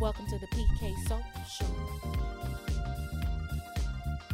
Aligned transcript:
Welcome 0.00 0.26
to 0.28 0.38
the 0.38 0.46
PK 0.48 0.94
Soap 1.08 1.22
Show. 1.48 1.66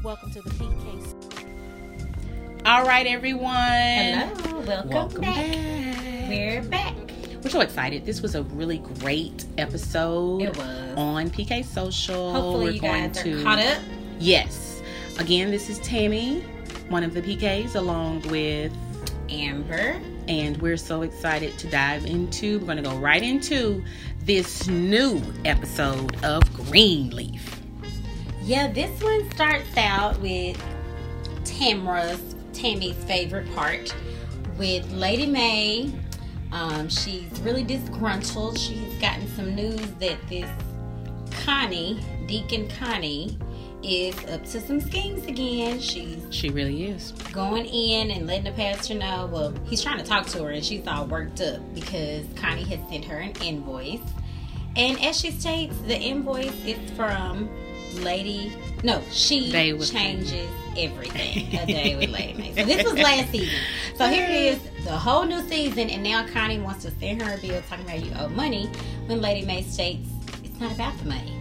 Welcome 0.03 0.31
to 0.33 0.43
the 0.43 0.51
PK. 0.51 1.05
Social 1.05 2.63
All 2.65 2.85
right, 2.85 3.07
everyone. 3.07 3.53
Hello, 3.55 4.61
welcome, 4.61 4.91
Welcome 4.91 5.21
back. 5.23 5.35
back. 5.37 6.29
We're 6.29 6.63
back. 6.63 6.95
We're 7.43 7.51
so 7.51 7.61
excited. 7.61 8.05
This 8.07 8.21
was 8.23 8.35
a 8.35 8.43
really 8.45 8.79
great 8.79 9.45
episode 9.59 10.43
It 10.43 10.57
was. 10.57 10.95
on 10.97 11.31
PK 11.31 11.65
Social. 11.65 12.33
Hopefully, 12.33 12.65
We're 12.67 12.71
you 12.73 12.81
going 12.81 13.09
guys 13.13 13.19
are 13.21 13.25
to 13.25 13.43
caught 13.43 13.59
up. 13.59 13.79
Yes. 14.19 14.83
Again, 15.19 15.51
this 15.51 15.69
is 15.69 15.79
Tammy, 15.81 16.41
one 16.89 17.03
of 17.03 17.15
the 17.15 17.23
PKs, 17.23 17.75
along 17.75 18.23
with, 18.29 18.73
Amber. 19.29 20.01
and 20.29 20.57
we're 20.59 20.77
so 20.77 21.03
excited 21.03 21.59
to 21.59 21.69
dive 21.69 22.05
into. 22.07 22.59
We're 22.61 22.67
going 22.67 22.77
to 22.79 22.83
go 22.89 22.97
right 22.99 23.23
into 23.23 23.83
this 24.27 24.67
new 24.67 25.23
episode 25.45 26.17
of 26.25 26.43
Greenleaf. 26.53 27.61
Yeah, 28.43 28.73
this 28.73 29.01
one 29.01 29.31
starts 29.31 29.77
out 29.77 30.21
with 30.21 30.61
Tamra's, 31.45 32.35
Tammy's 32.53 32.97
favorite 33.05 33.49
part, 33.55 33.95
with 34.59 34.91
Lady 34.91 35.27
Mae. 35.27 35.93
Um, 36.51 36.89
she's 36.89 37.41
really 37.43 37.63
disgruntled. 37.63 38.59
She's 38.59 38.95
gotten 38.95 39.29
some 39.29 39.55
news 39.55 39.93
that 40.01 40.19
this 40.29 40.51
Connie, 41.45 42.01
Deacon 42.27 42.69
Connie, 42.81 43.39
is 43.83 44.15
up 44.27 44.45
to 44.47 44.61
some 44.61 44.81
schemes 44.81 45.25
again. 45.27 45.79
She's 45.81 46.19
She 46.31 46.49
really 46.51 46.85
is. 46.87 47.13
going 47.33 47.67
in 47.67 48.11
and 48.11 48.27
letting 48.27 48.45
the 48.45 48.53
pastor 48.53 48.95
know. 48.95 49.29
Well, 49.33 49.55
he's 49.67 49.83
trying 49.83 49.99
to 49.99 50.05
talk 50.05 50.27
to 50.29 50.45
her, 50.45 50.51
and 50.51 50.65
she's 50.65 50.87
all 50.87 51.07
worked 51.07 51.41
up 51.41 51.61
because 51.75 52.25
Connie 52.37 52.65
had 52.65 52.87
sent 52.89 53.05
her 53.05 53.19
an 53.19 53.33
invoice. 53.43 54.01
And 54.77 55.01
as 55.03 55.19
she 55.21 55.31
states, 55.31 55.77
the 55.87 55.99
invoice 55.99 56.53
is 56.65 56.79
from 56.93 57.49
Lady. 57.95 58.53
No, 58.83 59.03
she 59.11 59.51
changes 59.91 60.49
everything. 60.77 61.59
A 61.61 61.67
day 61.67 61.97
with 61.97 62.11
Lady 62.11 62.35
Mae. 62.35 62.55
So 62.55 62.65
this 62.65 62.85
was 62.85 62.95
last 62.95 63.31
season. 63.31 63.59
So 63.97 64.07
here 64.07 64.25
it 64.29 64.35
is, 64.35 64.85
the 64.85 64.91
whole 64.93 65.25
new 65.25 65.41
season, 65.49 65.89
and 65.89 66.03
now 66.03 66.27
Connie 66.29 66.59
wants 66.59 66.85
to 66.85 66.91
send 67.01 67.23
her 67.23 67.35
a 67.35 67.39
bill 67.41 67.63
talking 67.69 67.85
about 67.87 68.05
you 68.05 68.13
owe 68.19 68.29
money. 68.29 68.67
When 69.07 69.21
Lady 69.23 69.47
Mae 69.47 69.63
states 69.63 70.09
it's 70.45 70.61
not 70.61 70.73
about 70.73 70.97
the 70.99 71.07
money. 71.07 71.33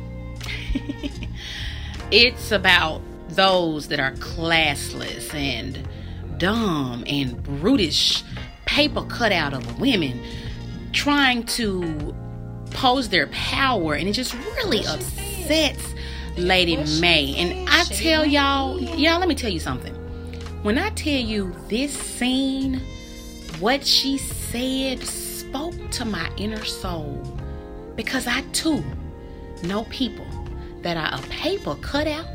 It's 2.11 2.51
about 2.51 3.01
those 3.29 3.87
that 3.87 3.99
are 3.99 4.11
classless 4.13 5.33
and 5.33 5.87
dumb 6.37 7.03
and 7.07 7.41
brutish 7.43 8.23
paper 8.65 9.03
cutout 9.03 9.53
of 9.53 9.79
women 9.79 10.21
trying 10.91 11.43
to 11.43 12.15
pose 12.71 13.09
their 13.09 13.27
power 13.27 13.93
and 13.95 14.07
it 14.07 14.13
just 14.13 14.33
really 14.33 14.85
upsets 14.85 15.93
Lady 16.37 16.77
Mae. 16.99 17.35
And 17.37 17.69
I 17.69 17.83
tell 17.85 18.25
y'all, 18.25 18.79
y'all, 18.79 19.19
let 19.19 19.27
me 19.27 19.35
tell 19.35 19.51
you 19.51 19.59
something. 19.59 19.93
When 20.63 20.77
I 20.77 20.89
tell 20.91 21.13
you 21.13 21.55
this 21.69 21.93
scene, 21.93 22.81
what 23.59 23.85
she 23.85 24.17
said 24.17 25.03
spoke 25.03 25.75
to 25.91 26.05
my 26.05 26.29
inner 26.37 26.65
soul 26.65 27.21
because 27.95 28.27
I 28.27 28.41
too 28.51 28.83
know 29.63 29.85
people 29.85 30.25
that 30.85 30.95
are 30.97 31.19
a 31.19 31.21
paper 31.29 31.75
cutout 31.81 32.25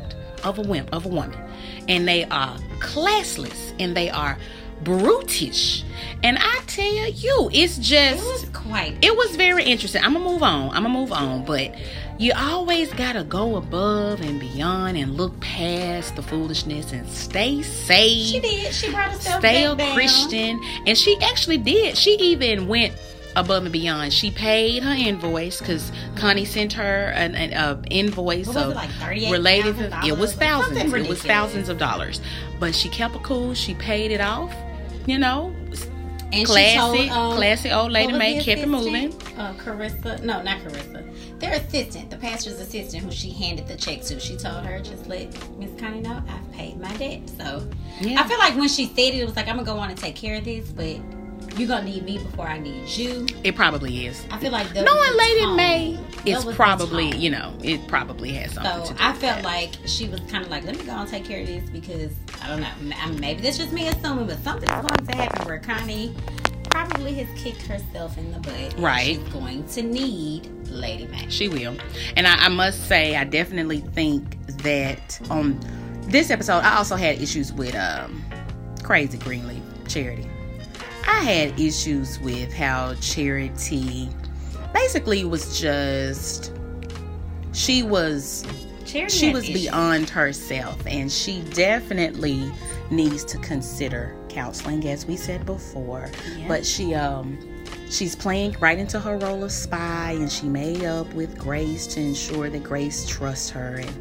of 0.43 0.59
a 0.59 0.61
wimp 0.61 0.89
of 0.93 1.05
a 1.05 1.09
woman 1.09 1.39
and 1.87 2.07
they 2.07 2.25
are 2.25 2.55
classless 2.79 3.73
and 3.79 3.95
they 3.95 4.09
are 4.09 4.37
brutish 4.83 5.83
and 6.23 6.37
i 6.39 6.59
tell 6.67 7.07
you 7.11 7.49
it's 7.53 7.77
It 7.77 7.81
just 7.81 8.23
was 8.23 8.49
quite. 8.51 8.97
it 9.03 9.15
was 9.15 9.35
very 9.35 9.63
interesting 9.63 10.03
i'm 10.03 10.13
gonna 10.13 10.25
move 10.25 10.43
on 10.43 10.69
i'm 10.75 10.83
gonna 10.83 10.89
move 10.89 11.11
on 11.13 11.45
but 11.45 11.73
you 12.17 12.33
always 12.35 12.91
gotta 12.93 13.23
go 13.23 13.55
above 13.55 14.21
and 14.21 14.39
beyond 14.39 14.97
and 14.97 15.15
look 15.17 15.39
past 15.39 16.15
the 16.15 16.21
foolishness 16.21 16.91
and 16.91 17.07
stay 17.09 17.61
safe 17.61 18.27
she 18.27 18.39
did. 18.39 18.73
She 18.73 18.91
brought 18.91 19.11
herself 19.11 19.39
stay 19.39 19.65
a 19.65 19.75
down. 19.75 19.93
Christian. 19.95 20.59
And 20.85 20.95
she 20.95 21.17
actually 21.21 21.57
did. 21.57 21.97
She 21.97 22.11
even 22.19 22.67
went 22.67 22.93
above 23.35 23.63
and 23.63 23.71
beyond. 23.71 24.13
She 24.13 24.31
paid 24.31 24.83
her 24.83 24.91
invoice 24.91 25.59
because 25.59 25.91
Connie 26.15 26.45
sent 26.45 26.73
her 26.73 27.07
an, 27.15 27.35
an 27.35 27.53
uh, 27.53 27.81
invoice 27.89 28.47
What 28.47 28.57
of 28.57 28.75
like 28.75 28.89
related. 29.07 29.77
To, 29.77 30.01
it 30.05 30.17
was 30.17 30.33
thousands. 30.33 30.93
It 30.93 31.07
was 31.07 31.21
thousands 31.21 31.69
of 31.69 31.77
dollars. 31.77 32.21
But 32.59 32.75
she 32.75 32.89
kept 32.89 33.15
it 33.15 33.23
cool. 33.23 33.53
She 33.53 33.73
paid 33.75 34.11
it 34.11 34.21
off. 34.21 34.53
You 35.07 35.17
know, 35.17 35.51
And 36.31 36.45
classy, 36.45 37.03
she 37.03 37.09
told, 37.09 37.09
um, 37.09 37.35
classy 37.35 37.71
old 37.71 37.91
lady 37.91 38.07
what 38.07 38.13
was 38.13 38.19
May 38.19 38.37
the 38.37 38.43
kept 38.43 38.61
it 38.61 38.67
moving. 38.67 39.13
Uh, 39.37 39.53
Kerissa, 39.53 40.21
no, 40.21 40.43
not 40.43 40.59
Kerissa. 40.59 41.39
Their 41.39 41.53
assistant, 41.53 42.11
the 42.11 42.17
pastor's 42.17 42.59
assistant, 42.59 43.03
who 43.03 43.09
she 43.11 43.31
handed 43.31 43.67
the 43.67 43.75
check 43.75 44.01
to. 44.03 44.19
She 44.19 44.37
told 44.37 44.63
her, 44.63 44.79
just 44.79 45.07
let 45.07 45.33
Miss 45.57 45.71
Connie 45.79 46.01
know 46.01 46.21
I've 46.29 46.51
paid 46.53 46.79
my 46.79 46.95
debt. 46.97 47.27
So 47.29 47.67
Yeah. 47.99 48.21
I 48.21 48.27
feel 48.27 48.37
like 48.37 48.55
when 48.55 48.67
she 48.69 48.85
said 48.85 49.15
it, 49.15 49.15
it 49.15 49.25
was 49.25 49.35
like 49.35 49.47
I'm 49.47 49.55
gonna 49.55 49.65
go 49.65 49.79
on 49.79 49.89
and 49.89 49.97
take 49.97 50.15
care 50.15 50.35
of 50.35 50.45
this, 50.45 50.69
but 50.69 50.97
you're 51.57 51.67
gonna 51.67 51.85
need 51.85 52.03
me 52.03 52.17
before 52.17 52.47
I 52.47 52.59
need 52.59 52.87
you. 52.89 53.25
It 53.43 53.55
probably 53.55 54.05
is. 54.05 54.25
I 54.31 54.37
feel 54.39 54.51
like 54.51 54.73
Knowing 54.73 55.17
Lady 55.17 55.41
tone. 55.41 55.55
May 55.55 55.93
That 56.17 56.27
is 56.27 56.35
was 56.37 56.45
the 56.45 56.53
probably, 56.53 57.15
you 57.17 57.29
know, 57.29 57.53
it 57.63 57.87
probably 57.87 58.31
has 58.33 58.53
something 58.53 58.71
to 58.81 58.85
So 58.87 58.93
do 58.93 58.99
I 58.99 59.13
felt 59.13 59.37
that. 59.37 59.43
like 59.43 59.71
she 59.85 60.07
was 60.07 60.19
kind 60.29 60.43
of 60.45 60.49
like, 60.51 60.63
let 60.63 60.77
me 60.77 60.83
go 60.83 60.91
and 60.93 61.09
take 61.09 61.25
care 61.25 61.41
of 61.41 61.47
this 61.47 61.69
because 61.69 62.11
I 62.41 62.47
don't 62.47 62.61
know. 62.61 62.95
I- 62.95 63.11
Maybe 63.11 63.41
that's 63.41 63.57
just 63.57 63.71
me 63.71 63.87
assuming, 63.87 64.27
but 64.27 64.41
something's 64.43 64.71
going 64.71 65.05
to 65.07 65.15
happen 65.15 65.45
where 65.45 65.59
Connie 65.59 66.15
probably 66.69 67.13
has 67.15 67.27
kicked 67.41 67.63
herself 67.63 68.17
in 68.17 68.31
the 68.31 68.39
butt. 68.39 68.75
Right. 68.79 69.17
She's 69.19 69.33
going 69.33 69.65
to 69.67 69.81
need 69.83 70.47
Lady 70.69 71.05
Mae. 71.07 71.27
She 71.29 71.49
will. 71.49 71.75
And 72.15 72.25
I, 72.27 72.35
I 72.45 72.49
must 72.49 72.87
say, 72.87 73.15
I 73.17 73.25
definitely 73.25 73.79
think 73.81 74.37
that 74.63 75.19
on 75.29 75.59
this 76.03 76.29
episode, 76.29 76.59
I 76.59 76.77
also 76.77 76.95
had 76.95 77.21
issues 77.21 77.51
with 77.51 77.75
um, 77.75 78.23
Crazy 78.83 79.17
Greenleaf 79.17 79.61
Charity. 79.87 80.27
I 81.07 81.23
had 81.23 81.59
issues 81.59 82.19
with 82.19 82.53
how 82.53 82.95
Charity 82.95 84.09
basically 84.73 85.25
was 85.25 85.59
just, 85.59 86.51
she 87.53 87.83
was 87.83 88.45
Charity 88.85 89.15
she 89.17 89.31
was 89.33 89.43
issues. 89.43 89.61
beyond 89.63 90.09
herself 90.09 90.81
and 90.87 91.11
she 91.11 91.41
definitely 91.53 92.51
needs 92.89 93.23
to 93.25 93.37
consider 93.39 94.15
counseling 94.29 94.85
as 94.87 95.05
we 95.05 95.15
said 95.15 95.45
before 95.45 96.09
Yeah. 96.37 96.47
but 96.47 96.65
she 96.65 96.93
um 96.95 97.37
she's 97.89 98.15
playing 98.15 98.55
right 98.59 98.77
into 98.79 98.99
her 98.99 99.17
role 99.17 99.43
of 99.43 99.51
spy 99.51 100.11
and 100.11 100.29
she 100.31 100.47
made 100.47 100.83
up 100.83 101.11
with 101.13 101.37
grace 101.37 101.85
to 101.87 101.99
ensure 102.01 102.49
that 102.49 102.63
grace 102.63 103.05
trusts 103.07 103.49
her 103.51 103.75
and 103.77 103.91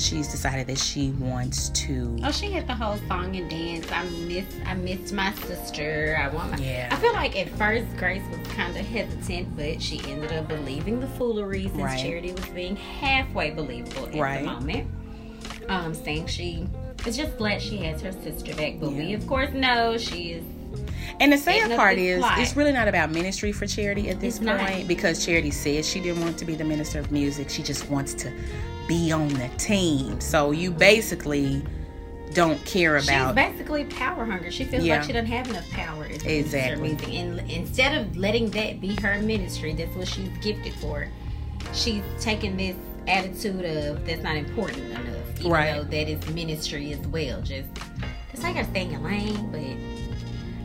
she's 0.00 0.28
decided 0.28 0.66
that 0.68 0.78
she 0.78 1.10
wants 1.12 1.68
to 1.70 2.16
Oh, 2.24 2.30
she 2.32 2.50
had 2.50 2.66
the 2.66 2.74
whole 2.74 2.96
song 3.08 3.36
and 3.36 3.48
dance. 3.50 3.90
I 3.92 4.04
miss, 4.04 4.44
I 4.66 4.74
missed 4.74 5.12
my 5.12 5.32
sister. 5.34 6.18
I 6.20 6.28
want 6.34 6.52
my. 6.52 6.56
Yeah. 6.58 6.88
I 6.90 6.96
feel 6.96 7.12
like 7.12 7.36
at 7.38 7.48
first 7.50 7.86
Grace 7.96 8.22
was 8.30 8.46
kind 8.54 8.76
of 8.76 8.86
hesitant, 8.86 9.56
but 9.56 9.80
she 9.82 10.00
ended 10.10 10.32
up 10.32 10.48
believing 10.48 11.00
the 11.00 11.06
foolery 11.08 11.64
since 11.68 11.76
Right. 11.76 11.98
Charity 12.00 12.32
was 12.32 12.46
being 12.46 12.76
halfway 12.76 13.50
believable 13.50 14.06
at 14.06 14.14
Right. 14.14 14.40
the 14.44 14.46
moment. 14.50 14.90
Um, 15.68 15.94
saying 15.94 16.26
she 16.26 16.66
is 17.06 17.16
just 17.16 17.36
glad 17.38 17.62
she 17.62 17.76
has 17.78 18.00
her 18.02 18.12
sister 18.12 18.54
back, 18.56 18.74
but 18.80 18.92
we 18.92 19.12
of 19.14 19.26
course 19.26 19.52
know 19.52 19.96
she 19.98 20.32
is. 20.32 20.44
And 21.20 21.32
the 21.32 21.38
sad 21.38 21.76
part 21.76 21.98
is, 21.98 22.20
plot. 22.20 22.38
it's 22.38 22.56
really 22.56 22.72
not 22.72 22.88
about 22.88 23.10
ministry 23.10 23.52
for 23.52 23.66
Charity 23.66 24.08
at 24.08 24.20
this 24.20 24.36
It's 24.36 24.44
not. 24.44 24.60
point 24.60 24.88
because 24.88 25.24
Charity 25.24 25.50
said 25.50 25.84
she 25.84 26.00
didn't 26.00 26.22
want 26.22 26.38
to 26.38 26.44
be 26.46 26.54
the 26.54 26.64
minister 26.64 26.98
of 26.98 27.12
music. 27.12 27.50
She 27.50 27.62
just 27.62 27.88
wants 27.90 28.14
to 28.14 28.32
be 28.88 29.12
on 29.12 29.28
the 29.28 29.48
team. 29.58 30.18
So 30.20 30.50
you 30.50 30.70
basically 30.70 31.62
don't 32.32 32.64
care 32.64 32.96
about. 32.96 33.28
She's 33.28 33.34
basically 33.34 33.84
power 33.84 34.24
hungry. 34.24 34.50
She 34.50 34.64
feels 34.64 34.82
Yeah. 34.84 34.96
like 34.96 35.04
she 35.06 35.12
doesn't 35.12 35.26
have 35.30 35.48
enough 35.50 35.68
power. 35.70 36.04
as 36.04 36.22
the 36.22 36.28
minister 36.28 36.72
of 36.74 36.82
Exactly. 36.86 37.16
And 37.18 37.50
instead 37.50 37.94
of 38.00 38.16
letting 38.16 38.50
that 38.52 38.80
be 38.80 38.94
her 39.02 39.20
ministry, 39.20 39.74
that's 39.74 39.94
what 39.94 40.08
she's 40.08 40.28
gifted 40.40 40.72
for. 40.74 41.06
She's 41.74 42.02
taking 42.18 42.56
this 42.56 42.76
attitude 43.08 43.64
of 43.64 44.06
that's 44.06 44.22
not 44.22 44.36
important 44.36 44.84
enough, 44.90 45.04
even 45.40 45.50
Right. 45.50 45.74
though 45.74 45.84
that 45.84 46.08
is 46.08 46.26
ministry 46.34 46.92
as 46.92 47.00
well. 47.08 47.42
Just 47.42 47.68
it's 48.32 48.42
like 48.42 48.56
her 48.56 48.64
your 48.92 49.00
lane, 49.00 49.48
but 49.50 49.60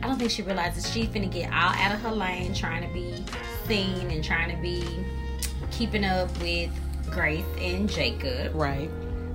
I 0.06 0.08
don't 0.08 0.20
think 0.20 0.30
she 0.30 0.42
realizes 0.42 0.88
she's 0.88 1.08
gonna 1.08 1.26
get 1.26 1.52
all 1.52 1.74
out 1.74 1.92
of 1.92 2.00
her 2.02 2.12
lane, 2.12 2.54
trying 2.54 2.86
to 2.86 2.94
be 2.94 3.24
seen 3.66 4.08
and 4.08 4.22
trying 4.22 4.54
to 4.54 4.62
be 4.62 5.04
keeping 5.72 6.04
up 6.04 6.30
with 6.38 6.70
Grace 7.10 7.44
and 7.58 7.90
Jacob. 7.90 8.54
right. 8.54 8.88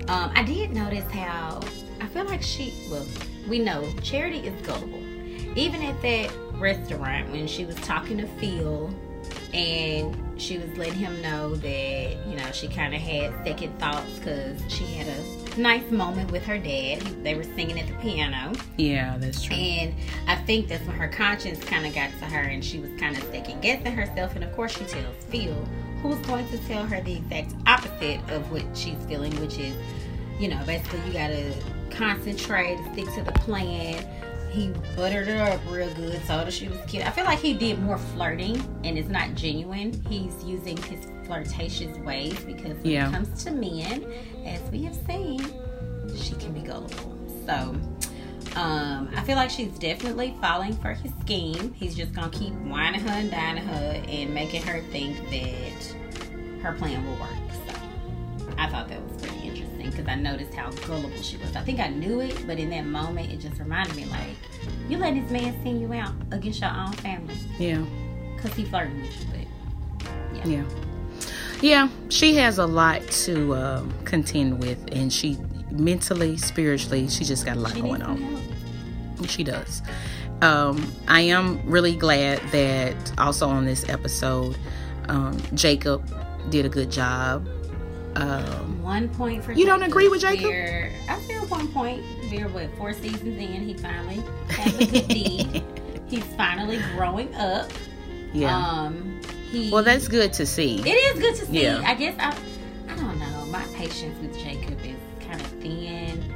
Um, 0.07 0.31
I 0.33 0.43
did 0.43 0.71
notice 0.71 1.03
how 1.11 1.59
I 1.99 2.07
feel 2.07 2.23
like 2.23 2.41
she, 2.41 2.73
well, 2.89 3.05
we 3.49 3.59
know 3.59 3.85
Charity 4.01 4.47
is 4.47 4.65
gullible. 4.65 5.03
Even 5.57 5.81
at 5.81 6.01
that 6.03 6.31
restaurant 6.53 7.29
when 7.31 7.47
she 7.47 7.65
was 7.65 7.75
talking 7.75 8.17
to 8.19 8.27
Phil 8.39 8.93
and 9.53 10.15
she 10.41 10.57
was 10.57 10.69
letting 10.77 10.93
him 10.93 11.21
know 11.21 11.53
that, 11.53 12.27
you 12.29 12.37
know, 12.37 12.49
she 12.53 12.69
kind 12.69 12.95
of 12.95 13.01
had 13.01 13.33
second 13.45 13.77
thoughts 13.77 14.09
because 14.19 14.61
she 14.69 14.85
had 14.85 15.07
a 15.09 15.40
nice 15.57 15.89
moment 15.91 16.31
with 16.31 16.43
her 16.45 16.57
dad. 16.57 17.01
They 17.23 17.35
were 17.35 17.43
singing 17.43 17.79
at 17.79 17.87
the 17.87 17.93
piano. 17.95 18.53
Yeah, 18.77 19.17
that's 19.17 19.43
true. 19.43 19.55
And 19.55 19.93
I 20.27 20.35
think 20.35 20.67
that's 20.67 20.85
when 20.85 20.95
her 20.95 21.07
conscience 21.07 21.63
kind 21.63 21.85
of 21.85 21.93
got 21.93 22.09
to 22.19 22.25
her 22.25 22.41
and 22.41 22.63
she 22.63 22.79
was 22.79 22.89
kind 22.99 23.17
of 23.17 23.23
second 23.23 23.61
guessing 23.61 23.93
herself. 23.93 24.35
And 24.35 24.43
of 24.43 24.53
course, 24.55 24.77
she 24.77 24.85
tells 24.85 25.15
Phil, 25.29 25.65
who's 26.01 26.17
going 26.27 26.47
to 26.49 26.57
tell 26.67 26.85
her 26.85 27.01
the 27.01 27.17
exact 27.17 27.53
opposite 27.67 28.19
of 28.31 28.51
what 28.51 28.63
she's 28.75 28.97
feeling, 29.07 29.31
which 29.39 29.57
is, 29.57 29.75
you 30.39 30.47
know, 30.47 30.61
basically 30.65 30.99
you 31.07 31.13
gotta 31.13 31.53
concentrate, 31.91 32.77
stick 32.93 33.13
to 33.13 33.23
the 33.23 33.31
plan. 33.33 34.05
He 34.51 34.69
buttered 34.95 35.27
her 35.27 35.41
up 35.53 35.61
real 35.69 35.93
good, 35.95 36.21
told 36.27 36.43
her 36.45 36.51
she 36.51 36.67
was 36.67 36.77
cute. 36.87 37.05
I 37.05 37.11
feel 37.11 37.23
like 37.25 37.39
he 37.39 37.53
did 37.53 37.81
more 37.81 37.97
flirting 37.97 38.61
and 38.83 38.97
it's 38.97 39.07
not 39.09 39.33
genuine. 39.35 39.93
He's 40.09 40.43
using 40.43 40.75
his 40.77 41.07
flirtatious 41.25 41.97
ways 41.99 42.37
because 42.43 42.77
when 42.77 42.85
Yeah. 42.85 43.07
it 43.09 43.13
comes 43.13 43.43
to 43.45 43.51
men, 43.51 44.05
as 44.45 44.61
we 44.71 44.83
have 44.83 44.95
seen, 45.07 45.39
she 46.17 46.33
can 46.35 46.51
be 46.51 46.59
gullible. 46.61 47.17
So 47.45 47.75
um, 48.59 49.09
I 49.15 49.23
feel 49.23 49.37
like 49.37 49.49
she's 49.49 49.71
definitely 49.79 50.35
falling 50.41 50.73
for 50.77 50.93
his 50.93 51.13
scheme. 51.21 51.73
He's 51.73 51.95
just 51.95 52.13
gonna 52.13 52.29
keep 52.29 52.53
whining 52.53 52.99
her 53.01 53.09
and 53.09 53.31
dining 53.31 53.63
her 53.65 54.03
and 54.07 54.33
making 54.33 54.63
her 54.63 54.81
think 54.91 55.17
that 55.29 55.95
her 56.61 56.73
plan 56.73 57.05
will 57.05 57.15
work. 57.15 57.29
So 57.69 57.75
I 58.57 58.67
thought 58.67 58.89
that 58.89 59.01
was 59.01 59.10
because 60.01 60.17
I 60.17 60.21
noticed 60.21 60.53
how 60.53 60.69
gullible 60.71 61.21
she 61.21 61.37
was. 61.37 61.55
I 61.55 61.61
think 61.61 61.79
I 61.79 61.89
knew 61.89 62.19
it, 62.21 62.45
but 62.47 62.59
in 62.59 62.69
that 62.71 62.85
moment, 62.85 63.31
it 63.31 63.39
just 63.39 63.59
reminded 63.59 63.95
me 63.95 64.05
like, 64.05 64.35
you 64.89 64.97
let 64.97 65.13
this 65.13 65.29
man 65.31 65.53
send 65.63 65.81
you 65.81 65.93
out 65.93 66.13
against 66.31 66.61
your 66.61 66.71
own 66.71 66.91
family 66.93 67.35
Yeah. 67.59 67.83
because 68.35 68.53
he 68.55 68.65
flirted 68.65 68.99
with 69.01 69.19
you. 69.19 69.47
But 70.41 70.47
Yeah. 70.47 70.63
Yeah, 71.61 71.89
she 72.09 72.35
has 72.37 72.57
a 72.57 72.65
lot 72.65 73.01
to 73.25 73.55
um, 73.55 73.93
contend 74.03 74.59
with, 74.63 74.79
and 74.91 75.13
she 75.13 75.37
mentally, 75.69 76.35
spiritually, 76.37 77.07
she 77.07 77.23
just 77.23 77.45
got 77.45 77.55
a 77.55 77.59
lot 77.59 77.73
she 77.73 77.81
going 77.81 78.01
on. 78.01 78.17
help. 78.17 79.29
She 79.29 79.43
does. 79.43 79.83
Um, 80.41 80.91
I 81.07 81.21
am 81.21 81.61
really 81.69 81.95
glad 81.95 82.39
that 82.51 83.13
also 83.19 83.47
on 83.47 83.65
this 83.65 83.87
episode, 83.89 84.57
um, 85.07 85.37
Jacob 85.53 86.03
did 86.49 86.65
a 86.65 86.69
good 86.69 86.91
job. 86.91 87.47
Um, 88.15 88.81
One 88.81 89.09
point 89.09 89.43
for 89.43 89.53
You 89.53 89.65
don't 89.65 89.83
agree 89.83 90.07
with 90.09 90.21
Jacob? 90.21 90.51
I 91.09 91.19
feel 91.21 91.45
one 91.47 91.67
point. 91.69 92.03
We're 92.29 92.47
what 92.49 92.75
four 92.77 92.93
seasons 92.93 93.37
in. 93.39 93.63
He 93.67 93.73
finally 93.75 94.21
has 94.49 94.75
a 94.79 94.85
good 94.85 95.07
deed. 95.09 95.63
He's 96.07 96.23
finally 96.35 96.79
growing 96.95 97.33
up. 97.35 97.71
yeah. 98.33 98.55
Um, 98.55 99.21
he. 99.49 99.71
well, 99.71 99.83
that's 99.83 100.07
good 100.07 100.33
to 100.33 100.45
see. 100.45 100.79
It 100.79 100.87
is 100.87 101.19
good 101.21 101.35
to 101.35 101.45
see. 101.45 101.63
Yeah. 101.63 101.81
I 101.85 101.93
guess 101.95 102.15
I. 102.19 102.35
I 102.91 102.95
don't 102.95 103.17
know. 103.19 103.45
My 103.47 103.63
patience 103.73 104.19
with 104.21 104.37
Jacob 104.37 104.79
is 104.85 104.97
kind 105.25 105.39
of 105.39 105.47
thin 105.61 106.33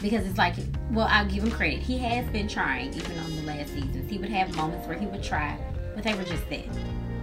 because 0.00 0.26
it's 0.26 0.38
like, 0.38 0.54
well, 0.92 1.06
I'll 1.10 1.26
give 1.26 1.42
him 1.44 1.50
credit. 1.50 1.80
He 1.80 1.98
has 1.98 2.24
been 2.30 2.48
trying, 2.48 2.94
even 2.94 3.18
on 3.18 3.36
the 3.36 3.42
last 3.42 3.72
seasons. 3.74 4.08
He 4.10 4.18
would 4.18 4.30
have 4.30 4.54
moments 4.56 4.86
where 4.88 4.96
he 4.98 5.06
would 5.06 5.22
try, 5.22 5.58
but 5.94 6.04
they 6.04 6.14
were 6.14 6.24
just 6.24 6.48
that. 6.50 6.64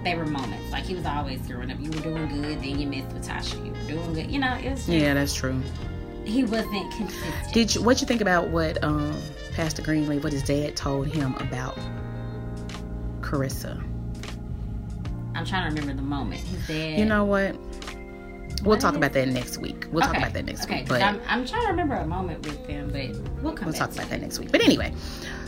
They 0.07 0.15
were 0.17 0.25
moments. 0.25 0.71
Like 0.71 0.85
he 0.85 0.95
was 0.95 1.05
always 1.05 1.41
growing 1.47 1.69
up. 1.71 1.79
You 1.79 1.89
were 1.91 1.97
doing 1.99 2.27
good, 2.41 2.61
then 2.61 2.79
you 2.79 2.87
missed 2.87 3.13
with 3.13 3.27
Tasha. 3.27 3.63
You 3.65 3.71
were 3.71 3.87
doing 4.01 4.13
good. 4.13 4.31
You 4.31 4.39
know, 4.39 4.53
it 4.55 4.69
was 4.71 4.79
just, 4.85 4.89
Yeah, 4.89 5.13
that's 5.13 5.33
true. 5.33 5.61
he 6.25 6.43
wasn't 6.43 6.91
consistent. 6.93 7.53
Did 7.53 7.75
you, 7.75 7.81
what 7.83 7.99
you 8.01 8.07
think 8.07 8.21
about 8.21 8.49
what 8.49 8.81
um, 8.83 9.15
Pastor 9.53 9.81
Greenlee, 9.81 10.23
what 10.23 10.31
his 10.31 10.43
dad 10.43 10.75
told 10.75 11.07
him 11.07 11.35
about 11.35 11.77
Kerissa? 13.21 13.81
I'm 15.35 15.45
trying 15.45 15.63
to 15.69 15.81
remember 15.81 16.01
the 16.01 16.07
moment. 16.07 16.41
His 16.41 16.67
dad. 16.67 16.99
You 16.99 17.05
know 17.05 17.25
what? 17.25 17.55
We'll 18.63 18.71
What 18.75 18.79
talk 18.81 18.95
about 18.95 19.13
that 19.13 19.27
next 19.27 19.59
week. 19.59 19.85
We'll 19.91 20.01
talk 20.01 20.17
about 20.17 20.33
that 20.33 20.45
next 20.45 20.63
okay, 20.63 20.79
week. 20.79 20.89
But 20.89 21.03
I'm, 21.03 21.21
I'm 21.27 21.45
trying 21.45 21.61
to 21.63 21.67
remember 21.67 21.93
a 21.95 22.07
moment 22.07 22.43
with 22.45 22.65
them, 22.65 22.89
but 22.91 23.43
we'll 23.43 23.53
come 23.53 23.67
we'll 23.67 23.75
talk 23.75 23.91
about 23.91 24.09
that 24.09 24.19
next 24.19 24.39
week. 24.39 24.51
But 24.51 24.61
anyway, 24.63 24.91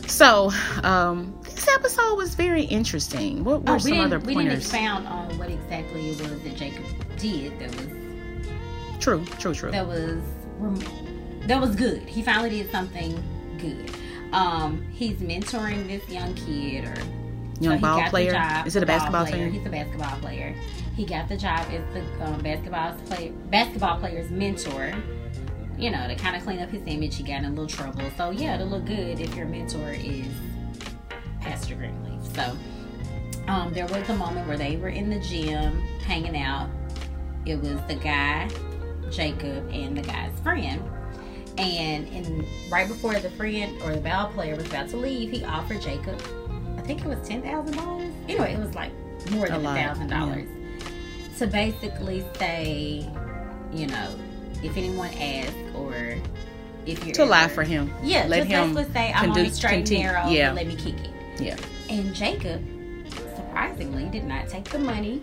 so 0.10 0.52
um, 0.84 1.38
this 1.44 1.68
episode 1.76 2.16
was 2.16 2.36
very 2.36 2.64
interesting. 2.64 3.44
What 3.44 3.64
were 3.64 3.72
Oh, 3.72 3.74
we 3.76 3.80
some 3.82 4.00
other 4.00 4.20
we 4.20 4.34
didn't 4.34 4.36
pointers? 4.48 4.60
expound 4.66 5.08
on 5.08 5.38
what 5.38 5.50
exactly 5.50 6.10
it 6.10 6.20
was 6.20 6.42
that 6.44 6.56
Jacob 6.56 6.84
did 7.18 7.58
that 7.60 7.76
was 7.76 7.88
True, 9.00 9.24
true, 9.40 9.54
true. 9.54 9.72
that 9.72 9.88
was 9.88 10.22
that 11.48 11.60
was 11.62 11.76
good. 11.76 12.02
He 12.04 12.22
finally 12.22 12.50
did 12.50 12.70
something 12.72 13.22
good. 13.60 13.92
Um, 14.34 14.86
he's 14.92 15.18
mentoring 15.18 15.88
this 15.88 16.08
young 16.10 16.34
kid 16.36 16.86
or 16.86 16.94
Young 17.62 17.78
so 17.78 17.82
ball 17.82 18.04
player. 18.10 18.32
job, 18.32 18.68
Is 18.68 18.76
it 18.76 18.84
a 18.84 18.86
basketball 18.86 19.26
player. 19.26 19.46
team? 19.50 19.54
He's 19.54 19.66
a 19.66 19.70
basketball 19.70 20.18
player. 20.20 20.56
He 20.96 21.06
got 21.06 21.28
the 21.30 21.36
job 21.38 21.66
as 21.72 21.82
the 21.94 22.02
um, 22.26 22.42
basketball 22.42 22.94
play 23.08 23.30
basketball 23.50 24.00
player's 24.00 24.30
mentor. 24.32 24.94
You 25.80 25.92
know, 25.92 26.08
to 26.08 26.16
kind 26.16 26.36
of 26.36 26.44
clean 26.44 26.60
up 26.60 26.70
his 26.70 26.84
image. 26.86 27.16
He 27.16 27.24
got 27.24 27.38
in 27.38 27.46
a 27.46 27.50
little 27.50 27.68
trouble. 27.68 28.04
So 28.18 28.32
yeah, 28.32 28.58
to 28.58 28.66
look 28.66 28.86
good 28.86 29.20
if 29.20 29.34
your 29.36 29.46
mentor 29.46 29.92
is 29.92 30.28
Pastor 31.40 31.76
Greenleaf. 31.76 32.22
So 32.36 32.58
um, 33.48 33.74
there 33.74 33.88
was 33.88 34.08
a 34.10 34.16
moment 34.16 34.48
where 34.48 34.58
they 34.58 34.76
were 34.76 34.90
in 34.90 35.10
the 35.10 35.20
gym 35.20 35.82
hanging 36.06 36.38
out. 36.38 36.70
It 37.46 37.56
was 37.62 37.80
the 37.88 37.96
guy, 37.96 38.50
Jacob, 39.10 39.70
and 39.72 39.98
the 39.98 40.02
guy's 40.02 40.38
friend. 40.42 40.82
And 41.58 42.08
in 42.10 42.46
right 42.70 42.88
before 42.88 43.18
the 43.20 43.30
friend 43.32 43.82
or 43.82 43.96
the 43.96 44.02
ball 44.02 44.28
player 44.34 44.56
was 44.56 44.66
about 44.66 44.90
to 44.90 44.98
leave, 44.98 45.32
he 45.32 45.44
offered 45.46 45.82
Jacob, 45.82 46.22
I 46.78 46.82
think 46.82 47.04
it 47.04 47.08
was 47.08 47.26
ten 47.28 47.42
thousand 47.42 47.78
dollars. 47.78 48.14
Anyway, 48.28 48.54
it 48.54 48.60
was 48.60 48.76
like 48.76 48.92
more 49.32 49.48
than 49.48 49.66
a 49.66 49.74
thousand 49.74 50.10
dollars 50.10 50.48
to 51.38 51.48
basically 51.48 52.26
say, 52.38 53.10
you 53.74 53.88
know, 53.88 54.16
if 54.64 54.76
anyone 54.78 55.10
asks 55.16 55.56
or 55.76 56.16
if 56.86 57.04
you're 57.06 57.14
to 57.16 57.26
lie 57.26 57.48
for 57.48 57.64
him. 57.64 57.92
yeah, 58.04 58.26
Let 58.28 58.40
just 58.48 58.50
him 58.52 58.74
basically 58.74 58.94
say 58.94 59.14
I'm 59.14 59.32
on 59.32 59.38
the 59.44 59.50
straight 59.50 59.72
continue- 59.86 60.04
narrow. 60.06 60.30
yeah. 60.30 60.52
Let 60.54 60.68
me 60.68 60.76
kick 60.76 60.96
it. 60.96 61.12
Yeah. 61.42 61.58
And 61.90 62.14
Jacob, 62.16 62.62
surprisingly, 63.36 64.06
did 64.06 64.26
not 64.26 64.48
take 64.48 64.66
the 64.70 64.80
money. 64.80 65.22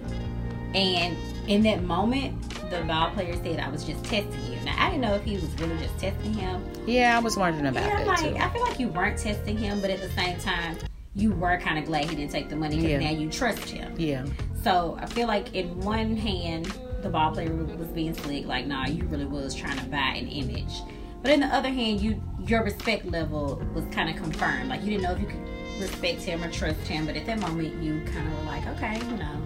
And 0.74 1.16
in 1.46 1.62
that 1.62 1.82
moment, 1.84 2.40
the 2.70 2.80
ball 2.82 3.10
player 3.10 3.34
said, 3.42 3.60
"I 3.60 3.68
was 3.68 3.84
just 3.84 4.04
testing 4.04 4.32
you." 4.52 4.58
Now 4.64 4.74
I 4.78 4.90
didn't 4.90 5.02
know 5.02 5.14
if 5.14 5.22
he 5.24 5.34
was 5.34 5.44
really 5.60 5.76
just 5.78 5.96
testing 5.98 6.34
him. 6.34 6.62
Yeah, 6.86 7.16
I 7.16 7.20
was 7.20 7.36
wondering 7.36 7.66
about 7.66 7.84
I'm 7.84 7.98
that 7.98 8.06
like, 8.06 8.18
too. 8.20 8.36
I 8.36 8.48
feel 8.50 8.62
like 8.62 8.78
you 8.80 8.88
weren't 8.88 9.18
testing 9.18 9.56
him, 9.56 9.80
but 9.80 9.90
at 9.90 10.00
the 10.00 10.10
same 10.10 10.38
time, 10.38 10.76
you 11.14 11.32
were 11.32 11.56
kind 11.58 11.78
of 11.78 11.84
glad 11.86 12.10
he 12.10 12.16
didn't 12.16 12.32
take 12.32 12.48
the 12.48 12.56
money 12.56 12.76
because 12.76 12.90
Yeah. 12.90 12.98
now 12.98 13.10
you 13.10 13.30
trust 13.30 13.68
him. 13.70 13.94
Yeah. 13.96 14.26
So 14.62 14.98
I 15.00 15.06
feel 15.06 15.28
like 15.28 15.54
in 15.54 15.80
one 15.80 16.16
hand, 16.16 16.72
the 17.06 17.12
ball 17.12 17.30
player 17.30 17.54
was 17.54 17.88
being 17.88 18.14
slick, 18.14 18.46
like, 18.46 18.66
nah, 18.66 18.86
you 18.86 19.04
really 19.04 19.26
was 19.26 19.54
trying 19.54 19.78
to 19.78 19.84
buy 19.86 20.14
an 20.16 20.26
image. 20.26 20.82
But 21.22 21.30
in 21.30 21.40
the 21.40 21.46
other 21.46 21.68
hand, 21.68 22.00
you 22.00 22.22
your 22.46 22.62
respect 22.62 23.04
level 23.06 23.62
was 23.74 23.84
kind 23.92 24.08
of 24.08 24.16
confirmed. 24.16 24.68
Like 24.68 24.82
you 24.82 24.90
didn't 24.90 25.02
know 25.02 25.12
if 25.12 25.20
you 25.20 25.26
could 25.26 25.80
respect 25.80 26.22
him 26.22 26.42
or 26.42 26.50
trust 26.50 26.86
him, 26.86 27.06
but 27.06 27.16
at 27.16 27.26
that 27.26 27.40
moment, 27.40 27.82
you 27.82 28.02
kind 28.12 28.26
of 28.28 28.38
were 28.38 28.44
like, 28.44 28.66
okay, 28.68 28.98
you 29.10 29.16
know, 29.16 29.42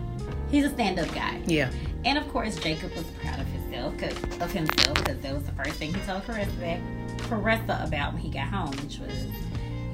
he's 0.50 0.64
a 0.64 0.70
stand-up 0.70 1.12
guy. 1.14 1.40
Yeah. 1.46 1.70
And 2.04 2.18
of 2.18 2.28
course, 2.28 2.56
Jacob 2.56 2.94
was 2.94 3.04
proud 3.22 3.40
of 3.40 3.46
himself, 3.46 3.96
cause, 3.98 4.40
of 4.40 4.52
himself, 4.52 4.94
because 4.98 5.18
that 5.20 5.34
was 5.34 5.44
the 5.44 5.52
first 5.52 5.72
thing 5.72 5.94
he 5.94 6.00
told 6.02 6.22
Kerissa, 6.24 6.80
Kerissa 7.18 7.86
about 7.86 8.12
when 8.12 8.22
he 8.22 8.30
got 8.30 8.48
home, 8.48 8.70
which 8.82 8.98
was, 8.98 9.14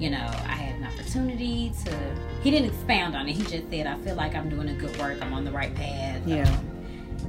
you 0.01 0.11
know, 0.11 0.27
I 0.27 0.55
had 0.55 0.77
an 0.77 0.85
opportunity 0.85 1.73
to. 1.85 1.97
He 2.43 2.51
didn't 2.51 2.71
expound 2.71 3.17
on 3.17 3.29
it. 3.29 3.33
He 3.33 3.43
just 3.43 3.71
said, 3.71 3.87
I 3.87 3.97
feel 3.99 4.15
like 4.15 4.35
I'm 4.35 4.49
doing 4.49 4.69
a 4.69 4.75
good 4.75 4.97
work. 4.99 5.19
I'm 5.23 5.33
on 5.33 5.45
the 5.45 5.53
right 5.53 5.75
path. 5.75 6.27
Yeah. 6.27 6.49
Um, 6.49 6.76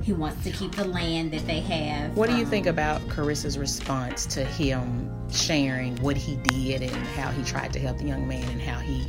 he 0.07 0.13
wants 0.13 0.41
to 0.45 0.51
keep 0.51 0.73
the 0.73 0.85
land 0.85 1.31
that 1.33 1.45
they 1.45 1.59
have. 1.59 2.15
What 2.15 2.29
do 2.29 2.37
you 2.37 2.45
um, 2.45 2.49
think 2.49 2.65
about 2.65 3.01
Kerissa's 3.09 3.57
response 3.57 4.25
to 4.27 4.45
him 4.45 5.11
sharing 5.29 5.97
what 5.97 6.15
he 6.15 6.37
did 6.37 6.81
and 6.81 6.95
how 7.07 7.29
he 7.29 7.43
tried 7.43 7.73
to 7.73 7.79
help 7.79 7.97
the 7.97 8.05
young 8.05 8.25
man 8.25 8.47
and 8.47 8.61
how 8.61 8.79
he 8.79 9.05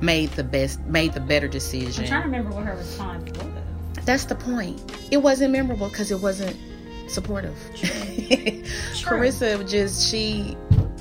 made 0.00 0.30
the 0.30 0.44
best, 0.44 0.78
made 0.82 1.12
the 1.12 1.18
better 1.18 1.48
decision? 1.48 2.04
I'm 2.04 2.08
trying 2.08 2.22
to 2.22 2.28
remember 2.28 2.54
what 2.54 2.66
her 2.66 2.76
response 2.76 3.36
was. 3.36 3.48
That's 4.04 4.26
the 4.26 4.36
point. 4.36 4.80
It 5.10 5.16
wasn't 5.16 5.50
memorable 5.50 5.88
because 5.88 6.12
it 6.12 6.20
wasn't 6.20 6.56
supportive. 7.08 7.56
Carissa 8.94 9.68
just 9.68 10.08
she 10.08 10.56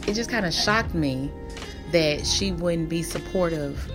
it 0.08 0.15
just 0.15 0.32
kind 0.32 0.48
of 0.48 0.53
shocked 0.53 0.96
me 0.96 1.32
that 1.91 2.25
she 2.25 2.53
wouldn't 2.53 2.89
be 2.89 3.03
supportive 3.03 3.88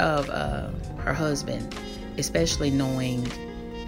of 0.00 0.28
uh, 0.30 0.68
her 0.96 1.14
husband, 1.14 1.76
especially 2.18 2.72
knowing 2.72 3.30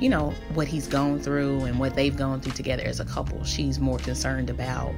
you 0.03 0.09
know 0.09 0.31
what 0.55 0.67
he's 0.67 0.89
gone 0.89 1.21
through 1.21 1.61
and 1.65 1.79
what 1.79 1.95
they've 1.95 2.17
gone 2.17 2.41
through 2.41 2.53
together 2.53 2.83
as 2.83 2.99
a 2.99 3.05
couple. 3.05 3.45
She's 3.45 3.79
more 3.79 3.99
concerned 3.99 4.51
about 4.51 4.93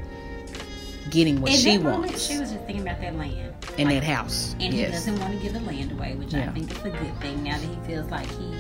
getting 1.11 1.42
what 1.42 1.52
In 1.52 1.58
she 1.58 1.76
wants 1.76 2.26
she 2.26 2.38
was 2.38 2.50
just 2.50 2.64
thinking 2.64 2.80
about 2.80 3.00
that 3.02 3.14
land. 3.14 3.54
in 3.76 3.88
Like, 3.88 4.00
that 4.00 4.04
house. 4.04 4.56
And 4.58 4.73
he 4.73 4.82
doesn't 4.82 5.18
want 5.20 5.34
to 5.34 5.38
give 5.38 5.52
the 5.52 5.61
land 5.61 5.92
away, 5.92 6.14
which 6.14 6.32
I 6.32 6.46
think 6.49 6.70
is 6.70 6.78
a 6.78 6.90
good 6.90 7.20
thing 7.20 7.42
now 7.42 7.58
that 7.58 7.66
he 7.66 7.76
feels 7.87 8.11
like 8.11 8.26
he 8.30 8.54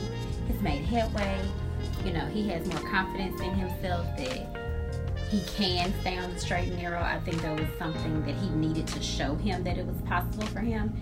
has 0.48 0.60
made 0.60 0.84
headway. 0.84 1.40
You 2.04 2.12
know, 2.12 2.26
he 2.26 2.46
has 2.50 2.66
more 2.68 2.90
confidence 2.90 3.40
in 3.40 3.54
himself 3.54 4.06
that 4.18 4.60
he 5.30 5.40
can 5.56 5.94
stay 6.02 6.18
on 6.18 6.34
the 6.34 6.38
straight 6.38 6.68
and 6.68 6.76
narrow. 6.76 7.00
I 7.00 7.18
think 7.20 7.40
that 7.40 7.58
was 7.58 7.68
something 7.78 8.22
that 8.26 8.34
he 8.34 8.50
needed 8.50 8.86
to 8.88 9.02
show 9.02 9.34
him 9.36 9.64
that 9.64 9.78
it 9.78 9.86
was 9.86 9.96
possible 10.02 10.44
for 10.48 10.60
him. 10.60 10.92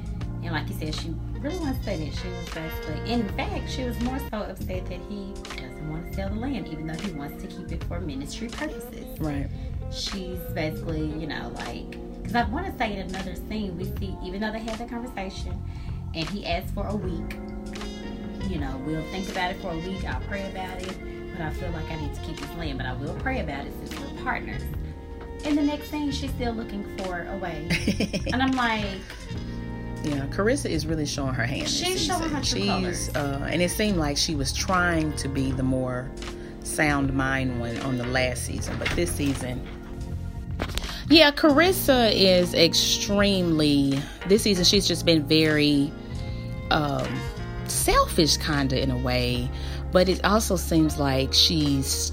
And 0.45 0.53
like 0.53 0.69
you 0.69 0.77
said, 0.79 0.95
she 0.95 1.15
really 1.43 1.59
wants 1.59 1.79
to 1.81 1.85
say 1.85 1.97
that 2.05 2.15
she 2.17 2.29
was 2.29 2.49
basically, 2.55 3.13
in 3.13 3.29
fact, 3.31 3.71
she 3.71 3.85
was 3.85 3.99
more 4.01 4.19
so 4.31 4.39
upset 4.43 4.87
that 4.87 5.01
he 5.09 5.33
doesn't 5.57 5.91
want 5.91 6.07
to 6.09 6.15
sell 6.15 6.29
the 6.29 6.37
land, 6.37 6.69
even 6.69 6.87
though 6.87 6.95
he 6.95 7.13
wants 7.13 7.43
to 7.43 7.49
keep 7.49 7.73
it 7.73 7.83
for 7.85 8.01
ministry 8.01 8.49
purposes 8.49 9.19
Right. 9.21 9.49
she's 9.93 10.39
basically, 10.55 11.07
you 11.07 11.27
know, 11.27 11.53
like, 11.57 11.97
because 12.23 12.35
I 12.37 12.45
want 12.45 12.67
to 12.67 12.79
say 12.79 12.97
in 12.97 13.09
another 13.09 13.35
scene, 13.35 13.77
we 13.77 13.85
see, 13.85 14.17
even 14.23 14.41
though 14.41 14.53
they 14.53 14.61
had 14.61 14.79
that 14.79 14.89
conversation 14.89 15.61
and 16.15 16.29
he 16.31 16.47
asked 16.47 16.73
for 16.75 16.87
a 16.87 16.95
week, 16.95 17.37
you 18.49 18.59
know, 18.59 18.81
we'll 18.87 19.03
think 19.11 19.29
about 19.29 19.51
it 19.53 19.57
for 19.61 19.71
a 19.73 19.79
week. 19.79 20.05
I'll 20.05 20.21
pray 20.23 20.49
about 20.51 20.81
it, 20.83 20.95
but 21.33 21.41
I 21.43 21.51
feel 21.51 21.71
like 21.71 21.91
I 21.91 21.97
need 22.01 22.15
to 22.15 22.21
keep 22.23 22.37
this 22.39 22.51
land. 22.57 22.79
But 22.79 22.87
I 22.87 22.93
will 22.95 23.15
pray 23.17 23.41
about 23.41 23.67
it 23.67 23.73
since 23.85 23.99
we're 24.01 24.23
partners. 24.23 24.63
And 25.45 25.57
the 25.59 25.63
next 25.63 25.89
thing, 25.89 26.11
she's 26.11 26.31
still 26.31 26.53
looking 26.53 26.85
for 26.99 27.27
a 27.29 27.37
way, 27.37 27.67
and 28.33 28.41
I'm 28.43 28.53
like, 28.53 28.85
Yeah, 30.05 30.27
Kerissa 30.27 30.69
is 30.69 30.87
really 30.87 31.07
showing 31.07 31.35
her 31.35 31.45
hand. 31.47 31.69
She's 31.69 32.05
showing 32.05 32.29
her 32.29 32.43
true 32.43 32.61
She's, 32.61 32.69
colors. 32.69 33.09
uh, 33.15 33.49
and 33.51 33.63
it 33.63 33.71
seemed 33.71 33.99
like 33.99 34.17
she 34.17 34.35
was 34.35 34.53
trying 34.53 35.15
to 35.17 35.29
be 35.29 35.53
the 35.53 35.63
more 35.63 36.11
sound 36.65 37.13
mind 37.13 37.61
one 37.61 37.77
on 37.79 37.99
the 37.99 38.07
last 38.07 38.45
season, 38.45 38.77
but 38.79 38.89
this 38.91 39.13
season, 39.13 39.65
yeah, 41.09 41.31
Kerissa 41.31 42.13
is 42.15 42.55
extremely. 42.55 44.01
This 44.29 44.43
season, 44.43 44.65
she's 44.65 44.87
just 44.89 45.05
been 45.05 45.25
very 45.27 45.93
um, 46.71 47.07
selfish, 47.67 48.37
kind 48.39 48.73
of 48.73 48.79
in 48.79 48.91
a 48.91 48.97
way, 48.97 49.51
but 49.93 50.09
it 50.09 50.25
also 50.25 50.57
seems 50.57 50.99
like 50.99 51.33
she's 51.33 52.13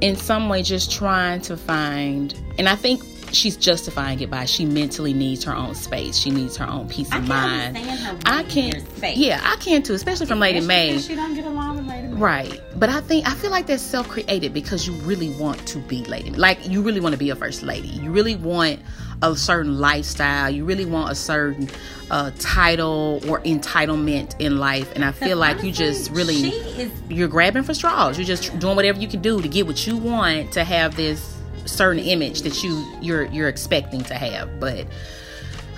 in 0.00 0.16
some 0.16 0.48
way 0.48 0.62
just 0.62 0.90
trying 0.90 1.40
to 1.42 1.56
find, 1.56 2.38
and 2.58 2.68
I 2.68 2.74
think 2.76 3.02
she's 3.34 3.56
justifying 3.56 4.20
it 4.20 4.30
by 4.30 4.44
she 4.44 4.64
mentally 4.64 5.12
needs 5.12 5.44
her 5.44 5.54
own 5.54 5.74
space. 5.74 6.16
She 6.16 6.30
needs 6.30 6.56
her 6.56 6.68
own 6.68 6.88
peace 6.88 7.12
of 7.12 7.26
mind. 7.26 7.78
I 8.26 8.44
can't. 8.44 8.84
Yeah, 9.02 9.40
I 9.42 9.56
can 9.56 9.82
too, 9.82 9.94
especially 9.94 10.26
from 10.26 10.38
Lady 10.38 10.60
Mae. 10.60 10.98
She 10.98 11.14
don't 11.14 11.34
get 11.34 11.44
along 11.44 11.76
with 11.76 11.86
Lady 11.86 12.08
Mae. 12.08 12.14
Right. 12.14 12.60
But 12.76 12.88
I 12.88 13.00
think 13.00 13.28
I 13.28 13.34
feel 13.34 13.50
like 13.50 13.66
that's 13.66 13.82
self-created 13.82 14.52
because 14.52 14.86
you 14.86 14.92
really 14.94 15.30
want 15.30 15.66
to 15.68 15.78
be 15.78 16.04
lady. 16.04 16.30
Like 16.30 16.68
you 16.68 16.82
really 16.82 17.00
want 17.00 17.12
to 17.12 17.18
be 17.18 17.30
a 17.30 17.36
first 17.36 17.62
lady. 17.62 17.88
You 17.88 18.10
really 18.10 18.36
want 18.36 18.80
a 19.22 19.36
certain 19.36 19.78
lifestyle. 19.78 20.50
You 20.50 20.64
really 20.64 20.84
want 20.84 21.12
a 21.12 21.14
certain 21.14 21.70
uh, 22.10 22.32
title 22.38 23.20
or 23.28 23.40
entitlement 23.40 24.38
in 24.40 24.58
life. 24.58 24.92
And 24.94 25.04
I 25.04 25.12
feel 25.12 25.36
like 25.36 25.62
you 25.62 25.72
just 25.72 26.10
really 26.10 26.48
is 26.48 26.92
you're 27.08 27.28
grabbing 27.28 27.62
for 27.62 27.74
straws. 27.74 28.18
You're 28.18 28.26
just 28.26 28.58
doing 28.58 28.76
whatever 28.76 28.98
you 29.00 29.08
can 29.08 29.22
do 29.22 29.40
to 29.40 29.48
get 29.48 29.66
what 29.66 29.86
you 29.86 29.96
want 29.96 30.52
to 30.52 30.64
have 30.64 30.96
this 30.96 31.31
certain 31.66 32.02
image 32.02 32.42
that 32.42 32.62
you 32.62 32.84
you're 33.00 33.24
you're 33.26 33.48
expecting 33.48 34.02
to 34.04 34.14
have. 34.14 34.60
But 34.60 34.86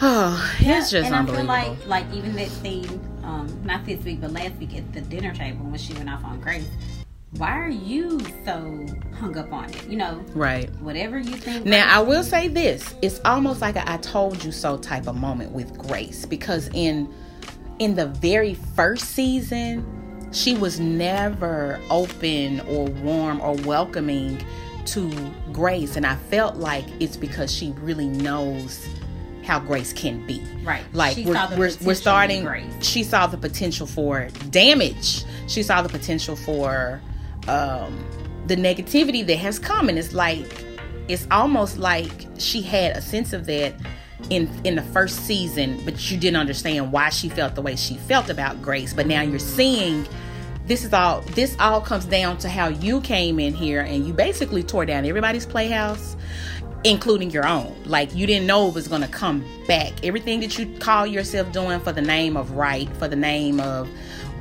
oh, 0.03 0.57
it's 0.61 0.91
just 0.91 1.07
and 1.07 1.14
unbelievable. 1.14 1.50
I 1.50 1.64
feel 1.64 1.75
like, 1.87 2.07
like 2.09 2.14
even 2.14 2.35
that 2.37 2.49
scene, 2.49 3.00
um, 3.23 3.62
not 3.64 3.85
this 3.85 4.03
week, 4.05 4.21
but 4.21 4.33
last 4.33 4.55
week 4.57 4.76
at 4.76 4.93
the 4.93 5.00
dinner 5.00 5.35
table 5.35 5.64
when 5.67 5.79
she 5.79 5.93
went 5.95 6.11
off 6.11 6.25
on 6.25 6.41
Grace. 6.41 6.69
Why 7.33 7.59
are 7.59 7.69
you 7.69 8.21
so 8.45 8.87
hung 9.19 9.37
up 9.37 9.53
on 9.53 9.69
it? 9.69 9.88
You 9.88 9.97
know, 9.97 10.25
right. 10.35 10.71
whatever 10.81 11.19
you 11.19 11.35
think. 11.35 11.67
Now 11.67 11.88
I 11.93 12.00
will 12.00 12.23
say 12.23 12.47
this: 12.47 12.95
it's 13.03 13.21
almost 13.25 13.61
like 13.61 13.75
a 13.75 13.91
"I 13.91 13.97
told 13.99 14.45
you 14.45 14.53
so" 14.53 14.79
type 14.79 15.09
of 15.09 15.17
moment 15.17 15.50
with 15.50 15.76
Grace 15.76 16.26
because 16.26 16.69
in 16.75 17.12
in 17.81 17.97
the 17.97 18.07
very 18.07 18.55
first 18.55 19.07
season, 19.11 19.85
she 20.33 20.57
was 20.57 20.79
never 20.81 21.81
open 21.91 22.61
or 22.62 22.87
warm 22.87 23.41
or 23.41 23.55
welcoming 23.59 24.45
to 24.87 25.11
Grace, 25.53 25.97
and 25.97 26.07
I 26.07 26.17
felt 26.17 26.57
like 26.57 26.85
it's 27.00 27.17
because 27.17 27.53
she 27.53 27.73
really 27.73 28.07
knows 28.07 28.87
how 29.45 29.59
Grace 29.61 29.93
can 29.93 30.26
be. 30.26 30.43
Right. 30.62 30.83
Like 30.93 31.17
She 31.17 31.26
we're 31.26 31.49
we're, 31.57 31.71
we're 31.83 31.95
starting. 31.95 32.45
Grace. 32.45 32.73
She 32.81 33.03
saw 33.03 33.26
the 33.26 33.37
potential 33.37 33.87
for 33.87 34.29
damage. 34.50 35.25
She 35.47 35.62
saw 35.62 35.83
the 35.83 35.88
potential 35.88 36.37
for 36.37 37.00
um, 37.47 38.05
the 38.47 38.57
negativity 38.57 39.26
that 39.26 39.37
has 39.37 39.59
come, 39.59 39.88
and 39.88 39.99
it's 39.99 40.12
like 40.12 40.64
it's 41.09 41.26
almost 41.31 41.79
like 41.79 42.26
she 42.38 42.62
had 42.62 42.97
a 42.97 43.00
sense 43.00 43.33
of 43.33 43.47
that 43.47 43.75
in 44.31 44.49
in 44.64 44.76
the 44.76 44.83
first 44.83 45.26
season, 45.26 45.81
but 45.85 46.11
you 46.11 46.17
didn't 46.17 46.38
understand 46.38 46.93
why 46.93 47.11
she 47.11 47.29
felt 47.29 47.55
the 47.55 47.62
way 47.62 47.76
she 47.76 47.97
felt 47.97 48.31
about 48.31 48.62
Grace. 48.62 48.95
But 48.95 49.07
now 49.07 49.23
you're 49.23 49.38
seeing 49.38 50.07
this 50.66 50.85
is 50.85 50.92
all 50.92 51.21
this 51.33 51.56
all 51.59 51.80
comes 51.80 52.06
down 52.06 52.38
to 52.38 52.49
how 52.49 52.68
you 52.68 53.00
came 53.02 53.38
in 53.38 53.54
here 53.54 53.83
and 53.83 54.06
you 54.06 54.12
basically 54.12 54.62
tore 54.62 54.87
down 54.87 55.04
everybody's 55.04 55.44
playhouse 55.44 56.16
including 56.85 57.31
your 57.31 57.47
own. 57.47 57.75
Like 57.87 58.14
you 58.14 58.26
didn't 58.26 58.47
know 58.47 58.69
it 58.69 58.75
was 58.75 58.88
going 58.88 59.03
to 59.03 59.09
come 59.09 59.45
back. 59.67 59.93
Everything 60.05 60.41
that 60.41 60.59
you 60.59 60.67
call 60.79 61.07
yourself 61.07 61.50
doing 61.53 61.81
for 61.81 61.93
the 61.93 62.03
name 62.03 62.37
of 62.37 62.53
right 62.53 62.88
for 62.99 63.09
the 63.09 63.17
name 63.17 63.59
of 63.61 63.88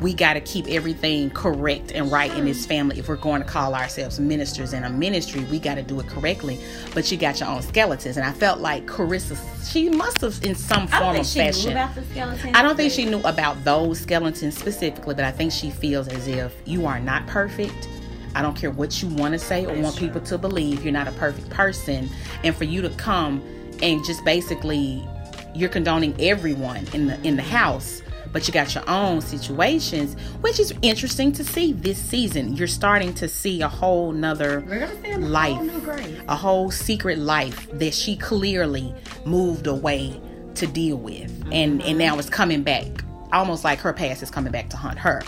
we 0.01 0.13
got 0.13 0.33
to 0.33 0.41
keep 0.41 0.67
everything 0.67 1.29
correct 1.29 1.93
and 1.93 2.11
right 2.11 2.35
in 2.35 2.43
this 2.43 2.65
family. 2.65 2.99
If 2.99 3.07
we're 3.07 3.15
going 3.15 3.41
to 3.41 3.47
call 3.47 3.73
ourselves 3.73 4.19
ministers 4.19 4.73
in 4.73 4.83
a 4.83 4.89
ministry 4.89 5.45
we 5.45 5.59
got 5.59 5.75
to 5.75 5.83
do 5.83 5.99
it 6.01 6.07
correctly. 6.07 6.59
But 6.93 7.09
you 7.11 7.17
got 7.17 7.39
your 7.39 7.49
own 7.49 7.61
skeletons. 7.61 8.17
And 8.17 8.25
i 8.25 8.33
felt 8.33 8.59
like 8.59 8.85
kerissa 8.85 9.37
she 9.71 9.89
must 9.89 10.19
have 10.21 10.43
in 10.43 10.55
some 10.55 10.87
form 10.87 11.15
of 11.15 11.25
she 11.25 11.39
fashion. 11.39 11.65
knew 11.67 11.71
about 11.71 11.95
the 11.95 12.03
skeleton. 12.03 12.55
I 12.55 12.61
don't 12.61 12.75
think 12.75 12.91
she 12.91 13.05
knew 13.05 13.21
about 13.21 13.63
those 13.63 14.01
skeletons 14.01 14.57
specifically, 14.57 15.15
but 15.15 15.23
I 15.23 15.31
think 15.31 15.53
she 15.53 15.71
feels 15.71 16.09
as 16.09 16.27
if 16.27 16.53
you 16.65 16.85
are 16.85 16.99
not 16.99 17.25
perfect. 17.27 17.87
I 18.35 18.41
don't 18.41 18.55
care 18.55 18.71
what 18.71 19.01
you 19.01 19.09
want 19.09 19.33
to 19.33 19.39
say 19.39 19.65
or 19.65 19.79
want 19.79 19.97
people 19.97 20.21
to 20.21 20.37
believe, 20.37 20.83
you're 20.83 20.93
not 20.93 21.07
a 21.07 21.11
perfect 21.13 21.49
person. 21.49 22.09
And 22.43 22.55
for 22.55 22.63
you 22.63 22.81
to 22.81 22.89
come 22.91 23.43
and 23.81 24.03
just 24.03 24.23
basically 24.25 25.07
you're 25.55 25.69
condoning 25.69 26.15
everyone 26.19 26.87
in 26.93 27.07
the 27.07 27.21
in 27.21 27.35
the 27.35 27.43
house, 27.43 28.01
but 28.31 28.47
you 28.47 28.53
got 28.53 28.73
your 28.73 28.87
own 28.89 29.21
situations, 29.21 30.15
which 30.41 30.59
is 30.59 30.73
interesting 30.81 31.31
to 31.33 31.43
see 31.43 31.73
this 31.73 31.97
season. 31.97 32.55
You're 32.55 32.67
starting 32.67 33.13
to 33.15 33.27
see 33.27 33.61
a 33.61 33.67
whole 33.67 34.11
nother 34.11 34.61
We're 34.67 34.79
gonna 34.79 35.01
see 35.01 35.11
a 35.11 35.17
life 35.19 35.85
whole 35.85 36.25
a 36.27 36.35
whole 36.35 36.71
secret 36.71 37.19
life 37.19 37.69
that 37.73 37.93
she 37.93 38.15
clearly 38.17 38.93
moved 39.25 39.67
away 39.67 40.19
to 40.55 40.67
deal 40.67 40.97
with. 40.97 41.31
And 41.51 41.81
and 41.83 41.97
now 41.97 42.17
it's 42.17 42.29
coming 42.29 42.63
back. 42.63 43.03
Almost 43.31 43.63
like 43.63 43.79
her 43.79 43.93
past 43.93 44.21
is 44.21 44.29
coming 44.29 44.51
back 44.51 44.69
to 44.71 44.77
hunt 44.77 44.99
her. 44.99 45.21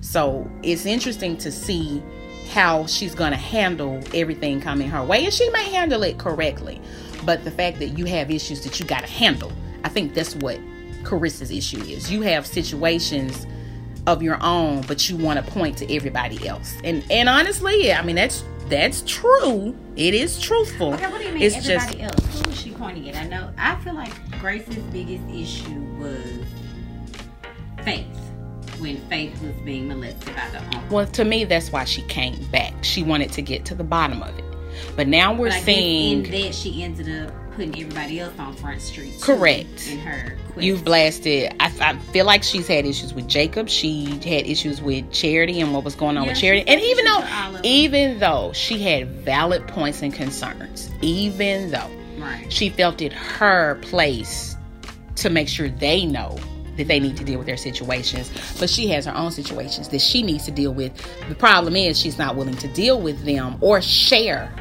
So 0.00 0.48
it's 0.62 0.86
interesting 0.86 1.36
to 1.38 1.50
see 1.50 2.02
how 2.48 2.86
she's 2.86 3.14
going 3.14 3.32
to 3.32 3.36
handle 3.36 4.02
everything 4.14 4.60
coming 4.60 4.88
her 4.88 5.04
way 5.04 5.24
and 5.24 5.32
she 5.32 5.48
may 5.50 5.64
handle 5.70 6.02
it 6.02 6.18
correctly 6.18 6.80
but 7.24 7.42
the 7.44 7.50
fact 7.50 7.78
that 7.78 7.88
you 7.98 8.04
have 8.04 8.30
issues 8.30 8.62
that 8.62 8.78
you 8.78 8.86
got 8.86 9.00
to 9.00 9.10
handle 9.10 9.52
i 9.84 9.88
think 9.88 10.14
that's 10.14 10.34
what 10.36 10.58
kerissa's 11.02 11.50
issue 11.50 11.80
is 11.80 12.10
you 12.10 12.22
have 12.22 12.46
situations 12.46 13.46
of 14.06 14.22
your 14.22 14.38
own 14.42 14.80
but 14.82 15.08
you 15.08 15.16
want 15.16 15.44
to 15.44 15.52
point 15.52 15.76
to 15.76 15.94
everybody 15.94 16.46
else 16.46 16.74
and 16.84 17.04
and 17.10 17.28
honestly 17.28 17.92
i 17.92 18.02
mean 18.02 18.16
that's 18.16 18.44
that's 18.68 19.02
true 19.02 19.76
it 19.96 20.14
is 20.14 20.40
truthful 20.40 20.94
Okay, 20.94 21.06
what 21.10 21.20
do 21.20 21.26
you 21.26 21.34
mean 21.34 21.42
it's 21.42 21.56
everybody 21.56 21.98
just 21.98 22.20
else? 22.24 22.42
Who 22.42 22.50
is 22.50 22.60
she 22.60 22.70
pointing 22.72 23.08
at? 23.08 23.16
I 23.16 23.28
know. 23.28 23.50
I 23.56 23.76
feel 23.76 23.94
like 23.94 24.12
Grace's 24.40 24.76
biggest 24.92 25.22
issue 25.30 25.80
was 25.98 26.44
when 28.80 28.96
Faith 29.08 29.40
was 29.42 29.54
being 29.64 29.88
molested 29.88 30.34
by 30.34 30.48
the 30.50 30.58
uncle. 30.62 30.82
well 30.90 31.06
to 31.06 31.24
me 31.24 31.44
that's 31.44 31.70
why 31.72 31.84
she 31.84 32.02
came 32.02 32.42
back 32.46 32.72
she 32.82 33.02
wanted 33.02 33.32
to 33.32 33.42
get 33.42 33.64
to 33.64 33.74
the 33.74 33.84
bottom 33.84 34.22
of 34.22 34.38
it 34.38 34.44
but 34.94 35.08
now 35.08 35.32
we're 35.32 35.48
But 35.50 35.62
seeing 35.62 36.26
in 36.26 36.30
that 36.42 36.54
she 36.54 36.82
ended 36.82 37.08
up 37.26 37.32
putting 37.52 37.70
everybody 37.80 38.20
else 38.20 38.38
on 38.38 38.54
Front 38.54 38.82
Street. 38.82 39.14
Correct. 39.22 39.88
In 39.90 39.98
her 40.00 40.36
quest. 40.52 40.60
You've 40.62 40.84
blasted. 40.84 41.54
I, 41.58 41.72
I 41.80 41.98
feel 42.12 42.26
like 42.26 42.42
she's 42.42 42.66
had 42.68 42.84
issues 42.84 43.14
with 43.14 43.26
Jacob. 43.26 43.70
She 43.70 44.04
had 44.04 44.46
issues 44.46 44.82
with 44.82 45.10
Charity 45.10 45.62
and 45.62 45.72
what 45.72 45.82
was 45.82 45.94
going 45.94 46.18
on 46.18 46.24
Yeah, 46.24 46.32
with 46.32 46.38
Charity. 46.38 46.68
And 46.68 46.78
even 46.82 47.06
though, 47.06 47.20
with 47.20 47.30
all 47.32 47.46
of 47.48 47.52
them. 47.54 47.62
even 47.64 48.18
though 48.18 48.52
she 48.52 48.78
had 48.82 49.08
valid 49.08 49.66
points 49.66 50.02
and 50.02 50.12
concerns, 50.12 50.90
even 51.00 51.70
though 51.70 51.90
right. 52.18 52.52
she 52.52 52.68
felt 52.68 53.00
it 53.00 53.14
her 53.14 53.76
place 53.76 54.54
to 55.14 55.30
make 55.30 55.48
sure 55.48 55.70
they 55.70 56.04
know 56.04 56.36
that 56.76 56.88
they 56.88 57.00
need 57.00 57.16
to 57.16 57.24
deal 57.24 57.38
with 57.38 57.46
their 57.46 57.56
situations. 57.56 58.30
But 58.58 58.70
she 58.70 58.88
has 58.88 59.06
her 59.06 59.14
own 59.14 59.30
situations 59.30 59.88
that 59.88 60.00
she 60.00 60.22
needs 60.22 60.44
to 60.44 60.50
deal 60.50 60.72
with. 60.72 60.92
The 61.28 61.34
problem 61.34 61.76
is 61.76 61.98
she's 61.98 62.18
not 62.18 62.36
willing 62.36 62.56
to 62.56 62.68
deal 62.68 63.00
with 63.00 63.24
them 63.24 63.56
or 63.60 63.80
share 63.80 64.52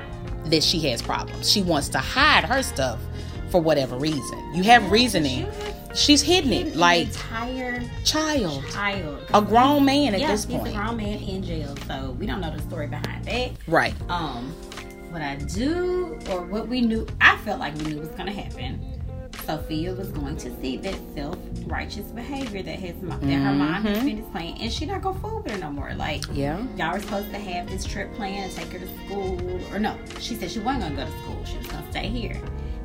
that 0.45 0.63
she 0.63 0.79
has 0.89 1.01
problems. 1.01 1.49
She 1.49 1.61
wants 1.61 1.89
to 1.89 1.99
hide 1.99 2.45
her 2.45 2.61
stuff 2.63 2.99
for 3.49 3.61
whatever 3.61 3.97
reason. 3.97 4.53
You 4.53 4.63
have 4.63 4.91
reasoning. 4.91 5.47
She's 5.93 6.21
hidden 6.21 6.51
it 6.51 6.75
like 6.75 7.07
entire 7.07 7.81
child, 8.03 8.65
child. 8.69 9.25
a 9.33 9.41
grown 9.41 9.85
man 9.85 10.13
at 10.13 10.19
yes, 10.19 10.43
this 10.43 10.51
he's 10.51 10.59
point. 10.59 10.75
a 10.75 10.77
grown 10.77 10.97
man 10.97 11.19
in 11.19 11.41
jail, 11.41 11.73
so 11.87 12.11
we 12.19 12.25
don't 12.25 12.41
know 12.41 12.53
the 12.53 12.61
story 12.63 12.87
behind 12.87 13.23
that. 13.23 13.51
Right. 13.65 13.93
Um, 14.09 14.51
what 15.09 15.21
I 15.21 15.37
do 15.37 16.19
or 16.29 16.41
what 16.41 16.67
we 16.67 16.81
knew, 16.81 17.07
I 17.21 17.37
felt 17.37 17.61
like 17.61 17.73
we 17.77 17.83
knew 17.85 17.99
was 17.99 18.09
going 18.09 18.25
to 18.25 18.33
happen. 18.33 18.94
Sophia 19.45 19.93
was 19.93 20.09
going 20.09 20.37
to 20.37 20.61
see 20.61 20.77
that 20.77 20.95
self-righteous 21.15 22.07
behavior 22.07 22.63
that 22.63 22.79
his 22.79 22.95
that 23.01 23.21
her 23.23 23.53
mom 23.53 23.83
has 23.83 23.97
Mm-hmm. 23.97 24.05
been 24.05 24.21
displaying, 24.21 24.61
and 24.61 24.71
she 24.71 24.85
not 24.85 25.01
gonna 25.01 25.19
fool 25.19 25.41
with 25.41 25.51
her 25.51 25.57
no 25.59 25.71
more. 25.71 25.93
Like 25.95 26.23
Yeah. 26.33 26.61
y'all 26.75 26.93
were 26.93 26.99
supposed 26.99 27.29
to 27.31 27.37
have 27.39 27.69
this 27.69 27.85
trip 27.85 28.13
planned 28.15 28.45
and 28.45 28.51
take 28.53 28.71
her 28.71 28.79
to 28.79 28.87
school, 29.05 29.39
or 29.73 29.79
no, 29.79 29.97
she 30.19 30.35
said 30.35 30.49
she 30.51 30.59
wasn't 30.59 30.83
gonna 30.83 30.95
go 30.95 31.05
to 31.05 31.17
school. 31.23 31.43
She 31.45 31.57
was 31.57 31.67
gonna 31.67 31.89
stay 31.91 32.07
here. 32.07 32.39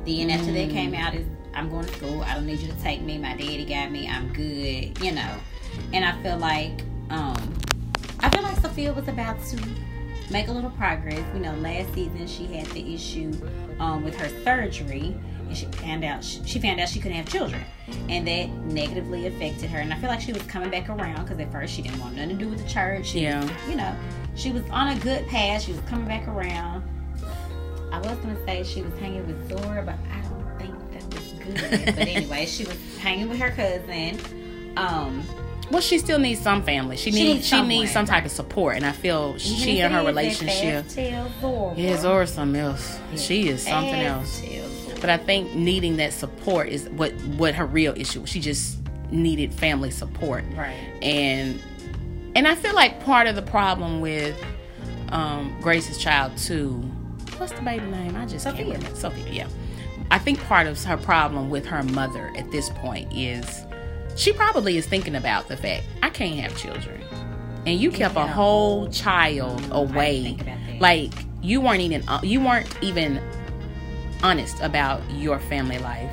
Then 0.05 0.29
after 0.29 0.51
that 0.51 0.69
Mm. 0.69 0.71
came 0.71 0.93
out 0.93 1.13
is 1.15 1.25
I'm 1.53 1.69
going 1.69 1.85
to 1.85 1.93
school. 1.95 2.21
I 2.23 2.35
don't 2.35 2.45
need 2.45 2.59
you 2.59 2.69
to 2.71 2.79
take 2.81 3.01
me. 3.01 3.17
My 3.17 3.35
daddy 3.35 3.65
got 3.65 3.91
me. 3.91 4.07
I'm 4.07 4.31
good. 4.33 4.97
You 5.03 5.11
know, 5.11 5.31
and 5.93 6.05
I 6.05 6.13
feel 6.23 6.37
like 6.37 6.83
um, 7.09 7.53
I 8.21 8.29
feel 8.29 8.41
like 8.43 8.57
Sophia 8.61 8.93
was 8.93 9.07
about 9.09 9.43
to 9.47 9.57
make 10.31 10.47
a 10.47 10.51
little 10.51 10.69
progress. 10.71 11.19
You 11.33 11.41
know, 11.41 11.53
last 11.55 11.93
season 11.93 12.25
she 12.27 12.45
had 12.45 12.67
the 12.67 12.93
issue 12.95 13.33
um, 13.79 14.03
with 14.03 14.15
her 14.15 14.29
surgery, 14.45 15.13
and 15.51 15.57
she 15.57 15.65
found 15.65 16.03
out 16.05 16.23
she 16.23 16.59
found 16.59 16.79
out 16.79 16.87
she 16.87 16.99
couldn't 16.99 17.17
have 17.17 17.27
children, 17.27 17.61
and 18.07 18.25
that 18.25 18.49
negatively 18.65 19.27
affected 19.27 19.69
her. 19.69 19.79
And 19.79 19.93
I 19.93 19.97
feel 19.97 20.09
like 20.09 20.21
she 20.21 20.31
was 20.31 20.41
coming 20.43 20.69
back 20.69 20.87
around 20.89 21.23
because 21.25 21.39
at 21.39 21.51
first 21.51 21.73
she 21.73 21.81
didn't 21.81 21.99
want 21.99 22.15
nothing 22.15 22.37
to 22.37 22.43
do 22.45 22.49
with 22.49 22.63
the 22.63 22.69
church. 22.69 23.07
She 23.07 23.21
Yeah. 23.23 23.45
you 23.69 23.75
know, 23.75 23.93
she 24.35 24.51
was 24.51 24.63
on 24.71 24.87
a 24.87 24.99
good 24.99 25.27
path. 25.27 25.63
She 25.63 25.73
was 25.73 25.81
coming 25.89 26.07
back 26.07 26.25
around. 26.27 26.83
I 27.91 27.99
was 27.99 28.17
gonna 28.19 28.37
say 28.45 28.63
she 28.63 28.81
was 28.81 28.97
hanging 28.99 29.27
with 29.27 29.49
Zora, 29.49 29.83
but 29.83 29.95
I 30.09 30.21
don't 30.21 30.57
think 30.57 30.91
that 30.93 31.13
was 31.13 31.33
good. 31.59 31.85
but 31.97 32.07
anyway, 32.07 32.45
she 32.45 32.63
was 32.63 32.77
hanging 32.99 33.27
with 33.27 33.39
her 33.39 33.51
cousin. 33.51 34.19
Um, 34.77 35.21
Well, 35.69 35.81
she 35.81 35.99
still 35.99 36.19
needs 36.19 36.39
some 36.41 36.63
family. 36.63 36.95
She 36.97 37.11
She 37.11 37.23
needs 37.23 37.33
needs 37.33 37.47
she 37.47 37.61
needs 37.61 37.91
some 37.91 38.05
type 38.05 38.23
of 38.25 38.31
support, 38.31 38.77
and 38.77 38.85
I 38.85 38.91
feel 38.93 39.37
she 39.37 39.81
and 39.81 39.93
her 39.93 40.05
relationship. 40.05 40.85
Zora. 41.41 41.73
Yeah, 41.75 41.97
Zora's 41.97 42.33
something 42.33 42.59
else. 42.61 42.97
She 43.17 43.49
is 43.49 43.63
something 43.63 44.01
else. 44.01 44.41
But 45.01 45.09
I 45.09 45.17
think 45.17 45.53
needing 45.55 45.97
that 45.97 46.13
support 46.13 46.69
is 46.69 46.87
what 46.89 47.11
what 47.37 47.55
her 47.55 47.65
real 47.65 47.93
issue. 47.97 48.25
She 48.25 48.39
just 48.39 48.77
needed 49.11 49.53
family 49.53 49.91
support, 49.91 50.43
Right. 50.55 50.75
and 51.01 51.59
and 52.35 52.47
I 52.47 52.55
feel 52.55 52.73
like 52.75 53.03
part 53.03 53.27
of 53.27 53.35
the 53.35 53.41
problem 53.41 53.99
with 53.99 54.37
um, 55.09 55.53
Grace's 55.61 55.97
child 55.97 56.37
too. 56.37 56.75
What's 57.37 57.51
the 57.53 57.61
baby 57.61 57.85
name? 57.87 58.15
I 58.15 58.25
just 58.25 58.43
Sophia. 58.43 58.65
Can't 58.65 58.77
remember. 58.77 58.99
Sophia. 58.99 59.25
Yeah. 59.33 59.47
I 60.11 60.19
think 60.19 60.39
part 60.43 60.67
of 60.67 60.81
her 60.83 60.97
problem 60.97 61.49
with 61.49 61.65
her 61.65 61.83
mother 61.83 62.31
at 62.37 62.51
this 62.51 62.69
point 62.69 63.11
is 63.15 63.65
she 64.15 64.31
probably 64.33 64.77
is 64.77 64.85
thinking 64.85 65.15
about 65.15 65.47
the 65.47 65.57
fact 65.57 65.83
I 66.03 66.09
can't 66.09 66.39
have 66.39 66.55
children, 66.57 67.01
and 67.65 67.79
you 67.79 67.89
kept 67.91 68.15
a 68.15 68.27
whole 68.27 68.87
child 68.89 69.61
away. 69.71 70.23
think 70.23 70.41
about 70.41 70.57
that. 70.67 70.79
Like 70.81 71.11
you 71.41 71.59
weren't 71.59 71.81
even 71.81 72.07
uh, 72.07 72.19
you 72.23 72.39
weren't 72.39 72.67
even 72.83 73.19
honest 74.23 74.59
about 74.61 75.01
your 75.11 75.39
family 75.39 75.77
life. 75.79 76.11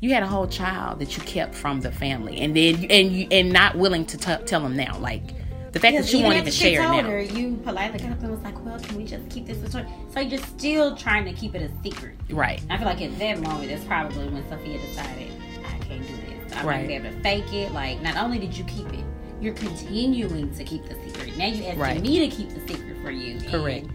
You 0.00 0.10
had 0.14 0.22
a 0.22 0.26
whole 0.26 0.46
child 0.46 1.00
that 1.00 1.16
you 1.16 1.22
kept 1.24 1.54
from 1.54 1.80
the 1.80 1.90
family, 1.90 2.38
and 2.40 2.54
then 2.54 2.86
and 2.88 3.12
you 3.12 3.26
and 3.30 3.52
not 3.52 3.76
willing 3.76 4.04
to 4.06 4.16
t- 4.16 4.44
tell 4.46 4.60
them 4.60 4.76
now. 4.76 4.96
Like 4.98 5.26
the 5.72 5.80
fact 5.80 5.82
that 5.82 5.90
Because 5.92 6.12
you 6.12 6.18
even 6.20 6.28
won't 6.30 6.40
even 6.40 6.52
share 6.52 6.82
it 6.82 7.02
now. 7.02 7.02
her, 7.02 7.20
you 7.20 7.56
politely 7.64 7.98
got 7.98 8.12
up 8.12 8.20
and 8.22 8.30
was 8.30 8.40
like, 8.40 8.64
"Well, 8.64 8.78
can 8.78 8.96
we 8.96 9.04
just 9.04 9.28
keep 9.28 9.46
this 9.46 9.58
a 9.58 9.66
secret?" 9.66 9.88
So 10.14 10.20
you're 10.20 10.38
still 10.40 10.96
trying 10.96 11.24
to 11.24 11.32
keep 11.32 11.54
it 11.56 11.62
a 11.68 11.82
secret. 11.82 12.14
Right. 12.30 12.62
I 12.70 12.76
feel 12.78 12.86
like 12.86 13.02
at 13.02 13.18
that 13.18 13.40
moment, 13.40 13.68
that's 13.70 13.84
probably 13.84 14.28
when 14.28 14.48
Sophia 14.48 14.78
decided, 14.78 15.32
"I 15.66 15.78
can't 15.84 16.06
do 16.06 16.14
this. 16.14 16.52
I'm 16.52 16.58
not 16.58 16.64
Right. 16.64 16.86
be 16.86 16.94
able 16.94 17.10
to 17.10 17.20
fake 17.20 17.52
it." 17.52 17.72
Like, 17.72 18.00
not 18.00 18.16
only 18.16 18.38
did 18.38 18.56
you 18.56 18.62
keep 18.64 18.86
it, 18.92 19.04
you're 19.40 19.54
continuing 19.54 20.54
to 20.54 20.64
keep 20.64 20.84
the 20.88 20.94
secret. 21.04 21.36
Now 21.36 21.46
you 21.46 21.64
asking 21.64 21.78
Right. 21.78 22.00
me 22.00 22.20
to 22.20 22.34
keep 22.34 22.50
the 22.50 22.60
secret 22.72 22.96
for 23.02 23.10
you. 23.10 23.40
Correct. 23.50 23.86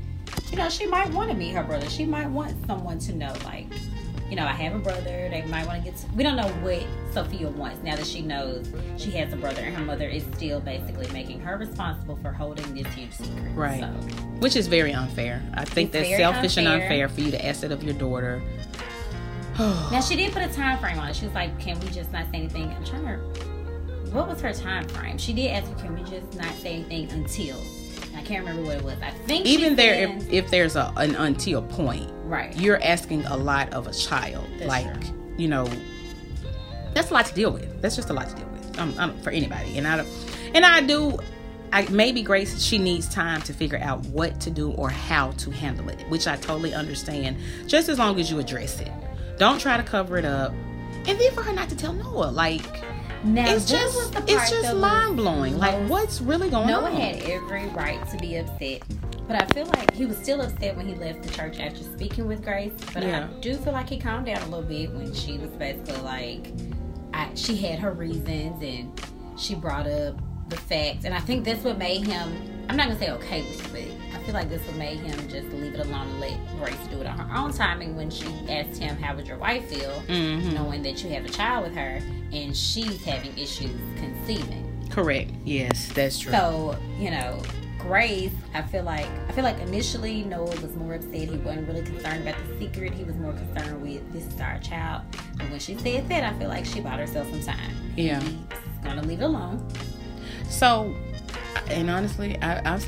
You 0.53 0.59
know, 0.59 0.69
she 0.69 0.85
might 0.85 1.09
want 1.11 1.31
to 1.31 1.35
meet 1.35 1.55
her 1.55 1.63
brother. 1.63 1.89
She 1.89 2.05
might 2.05 2.27
want 2.29 2.53
someone 2.67 2.99
to 2.99 3.15
know, 3.15 3.33
like, 3.43 3.65
you 4.29 4.35
know, 4.35 4.45
I 4.45 4.51
have 4.51 4.75
a 4.75 4.77
brother. 4.77 5.27
They 5.31 5.43
might 5.47 5.65
want 5.65 5.83
to 5.83 5.89
get. 5.89 5.99
To, 5.99 6.07
we 6.15 6.21
don't 6.21 6.35
know 6.35 6.47
what 6.61 6.85
Sophia 7.11 7.49
wants 7.49 7.81
now 7.81 7.95
that 7.95 8.05
she 8.05 8.21
knows 8.21 8.71
she 8.95 9.09
has 9.11 9.33
a 9.33 9.35
brother, 9.35 9.63
and 9.63 9.75
her 9.75 9.83
mother 9.83 10.07
is 10.07 10.21
still 10.35 10.59
basically 10.59 11.07
making 11.11 11.39
her 11.39 11.57
responsible 11.57 12.17
for 12.17 12.31
holding 12.31 12.71
this 12.75 12.85
huge 12.93 13.13
secret. 13.13 13.51
Right. 13.55 13.79
So, 13.79 13.87
Which 14.41 14.55
is 14.55 14.67
very 14.67 14.93
unfair. 14.93 15.41
I 15.55 15.65
think 15.65 15.91
It's 15.95 16.07
that's 16.07 16.17
selfish 16.21 16.57
and 16.57 16.67
unfair. 16.67 16.83
unfair 16.83 17.09
for 17.09 17.21
you 17.21 17.31
to 17.31 17.43
ask 17.43 17.63
it 17.63 17.71
of 17.71 17.83
your 17.83 17.95
daughter. 17.95 18.39
now 19.59 20.01
she 20.01 20.15
did 20.15 20.31
put 20.33 20.43
a 20.43 20.53
time 20.53 20.77
frame 20.77 20.99
on 20.99 21.09
it. 21.09 21.15
She 21.15 21.25
was 21.25 21.33
like, 21.33 21.59
"Can 21.59 21.79
we 21.79 21.87
just 21.87 22.11
not 22.11 22.29
say 22.29 22.37
anything?" 22.37 22.69
I'm 22.69 22.85
trying 22.85 23.05
to. 23.05 23.17
What 24.11 24.27
was 24.27 24.39
her 24.41 24.53
time 24.53 24.87
frame? 24.89 25.17
She 25.17 25.33
did 25.33 25.47
ask, 25.49 25.75
"Can 25.79 25.95
we 25.95 26.03
just 26.07 26.35
not 26.35 26.53
say 26.57 26.75
anything 26.75 27.09
until?" 27.09 27.57
Can't 28.25 28.45
remember 28.45 28.67
what 28.67 28.77
it 28.77 28.83
was. 28.83 28.95
I 29.01 29.11
think 29.11 29.45
Even 29.45 29.75
there, 29.75 30.07
if, 30.07 30.31
if 30.31 30.49
there's 30.49 30.75
a, 30.75 30.93
an 30.97 31.15
until 31.15 31.61
point, 31.61 32.09
right. 32.23 32.55
you're 32.57 32.81
asking 32.81 33.25
a 33.25 33.37
lot 33.37 33.73
of 33.73 33.87
a 33.87 33.93
child. 33.93 34.45
That's 34.57 34.67
like, 34.67 35.01
true. 35.01 35.35
you 35.37 35.47
know, 35.47 35.69
that's 36.93 37.11
a 37.11 37.13
lot 37.13 37.25
to 37.25 37.33
deal 37.33 37.51
with. 37.51 37.81
That's 37.81 37.95
just 37.95 38.09
a 38.09 38.13
lot 38.13 38.29
to 38.29 38.35
deal 38.35 38.47
with 38.47 38.79
um, 38.79 38.93
um, 38.97 39.19
for 39.21 39.29
anybody. 39.29 39.77
And 39.77 39.87
I, 39.87 39.97
don't, 39.97 40.07
and 40.53 40.65
I 40.65 40.81
do. 40.81 41.19
I, 41.71 41.87
maybe 41.89 42.21
Grace, 42.21 42.61
she 42.61 42.77
needs 42.77 43.09
time 43.09 43.41
to 43.41 43.53
figure 43.53 43.79
out 43.79 44.05
what 44.07 44.39
to 44.41 44.51
do 44.51 44.71
or 44.73 44.89
how 44.91 45.31
to 45.31 45.49
handle 45.49 45.89
it, 45.89 45.99
which 46.07 46.27
I 46.27 46.35
totally 46.35 46.73
understand. 46.73 47.37
Just 47.65 47.89
as 47.89 47.97
long 47.97 48.19
as 48.19 48.29
you 48.29 48.37
address 48.37 48.79
it, 48.79 48.91
don't 49.39 49.59
try 49.59 49.77
to 49.77 49.83
cover 49.83 50.17
it 50.17 50.25
up. 50.25 50.53
And 51.07 51.19
then 51.19 51.33
for 51.33 51.41
her 51.41 51.51
not 51.51 51.69
to 51.69 51.75
tell 51.75 51.91
Noah, 51.91 52.29
like 52.31 52.82
Now 53.23 53.53
it's 53.53 53.69
just 53.69 54.15
it's 54.27 54.49
just 54.49 54.75
mind 54.75 55.17
blowing. 55.17 55.57
Like 55.57 55.89
what's 55.89 56.21
really 56.21 56.49
going 56.49 56.67
Noah 56.67 56.85
on? 56.85 56.93
Noah 56.93 57.01
had 57.01 57.23
every 57.23 57.67
right 57.67 58.05
to 58.09 58.17
be 58.17 58.35
upset, 58.37 58.83
but 59.27 59.41
I 59.41 59.45
feel 59.53 59.65
like 59.67 59.93
he 59.93 60.05
was 60.05 60.17
still 60.17 60.41
upset 60.41 60.75
when 60.75 60.87
he 60.87 60.95
left 60.95 61.23
the 61.23 61.29
church 61.29 61.59
after 61.59 61.83
speaking 61.83 62.27
with 62.27 62.43
Grace. 62.43 62.73
But 62.93 63.03
Yeah. 63.03 63.29
I 63.29 63.39
do 63.39 63.55
feel 63.55 63.73
like 63.73 63.89
he 63.89 63.97
calmed 63.97 64.25
down 64.25 64.41
a 64.41 64.45
little 64.45 64.61
bit 64.61 64.91
when 64.91 65.13
she 65.13 65.37
was 65.37 65.51
basically 65.51 66.01
like, 66.01 66.47
I, 67.13 67.29
she 67.35 67.55
had 67.55 67.79
her 67.79 67.91
reasons 67.91 68.61
and 68.61 68.91
she 69.39 69.55
brought 69.55 69.87
up 69.87 70.15
the 70.49 70.57
facts, 70.57 71.05
and 71.05 71.13
I 71.13 71.19
think 71.19 71.45
that's 71.45 71.63
what 71.63 71.77
made 71.77 72.05
him. 72.05 72.52
I'm 72.69 72.77
not 72.77 72.87
gonna 72.87 72.99
say 72.99 73.11
okay 73.11 73.41
with 73.41 73.75
it, 73.75 73.91
but 74.11 74.17
I 74.19 74.23
feel 74.23 74.33
like 74.33 74.49
this 74.49 74.65
would 74.67 74.77
make 74.77 74.99
him 74.99 75.17
just 75.27 75.47
leave 75.49 75.73
it 75.75 75.79
alone 75.85 76.07
and 76.07 76.19
let 76.19 76.37
Grace 76.57 76.75
do 76.89 77.01
it 77.01 77.05
on 77.07 77.17
her 77.19 77.37
own 77.37 77.51
timing. 77.53 77.95
When 77.95 78.09
she 78.09 78.25
asked 78.49 78.77
him, 78.79 78.95
"How 78.97 79.15
would 79.15 79.27
your 79.27 79.37
wife 79.37 79.67
feel?" 79.69 80.01
Mhm. 80.07 80.53
knowing 80.53 80.81
that 80.83 81.03
you 81.03 81.09
have 81.11 81.25
a 81.25 81.29
child 81.29 81.65
with 81.65 81.75
her 81.75 82.01
and 82.31 82.55
she's 82.55 83.03
having 83.03 83.37
issues 83.37 83.79
conceiving. 83.97 84.69
Correct. 84.89 85.31
Yes, 85.43 85.89
that's 85.93 86.19
true. 86.19 86.31
So, 86.31 86.77
you 86.99 87.11
know, 87.11 87.41
Grace, 87.79 88.31
I 88.53 88.61
feel 88.61 88.83
like 88.83 89.07
I 89.27 89.33
feel 89.33 89.43
like 89.43 89.59
initially 89.59 90.23
Noah 90.23 90.45
was 90.61 90.73
more 90.77 90.93
upset. 90.93 91.13
He 91.13 91.35
wasn't 91.37 91.67
really 91.67 91.81
concerned 91.81 92.21
about 92.27 92.35
the 92.47 92.59
secret. 92.59 92.93
He 92.93 93.03
was 93.03 93.15
more 93.17 93.33
concerned 93.33 93.81
with 93.81 94.09
this 94.13 94.25
is 94.25 94.39
our 94.39 94.57
child. 94.59 95.01
But 95.37 95.49
when 95.49 95.59
she 95.59 95.75
said 95.75 96.07
that, 96.07 96.23
I 96.23 96.37
feel 96.39 96.47
like 96.47 96.63
she 96.65 96.79
bought 96.79 96.99
herself 96.99 97.29
some 97.29 97.43
time. 97.43 97.71
Yeah. 97.97 98.21
He's 98.21 98.37
gonna 98.83 99.01
leave 99.01 99.19
it 99.19 99.25
alone. 99.25 99.67
So, 100.49 100.95
and 101.69 101.89
honestly, 101.89 102.37
I 102.41 102.75
I, 102.75 102.79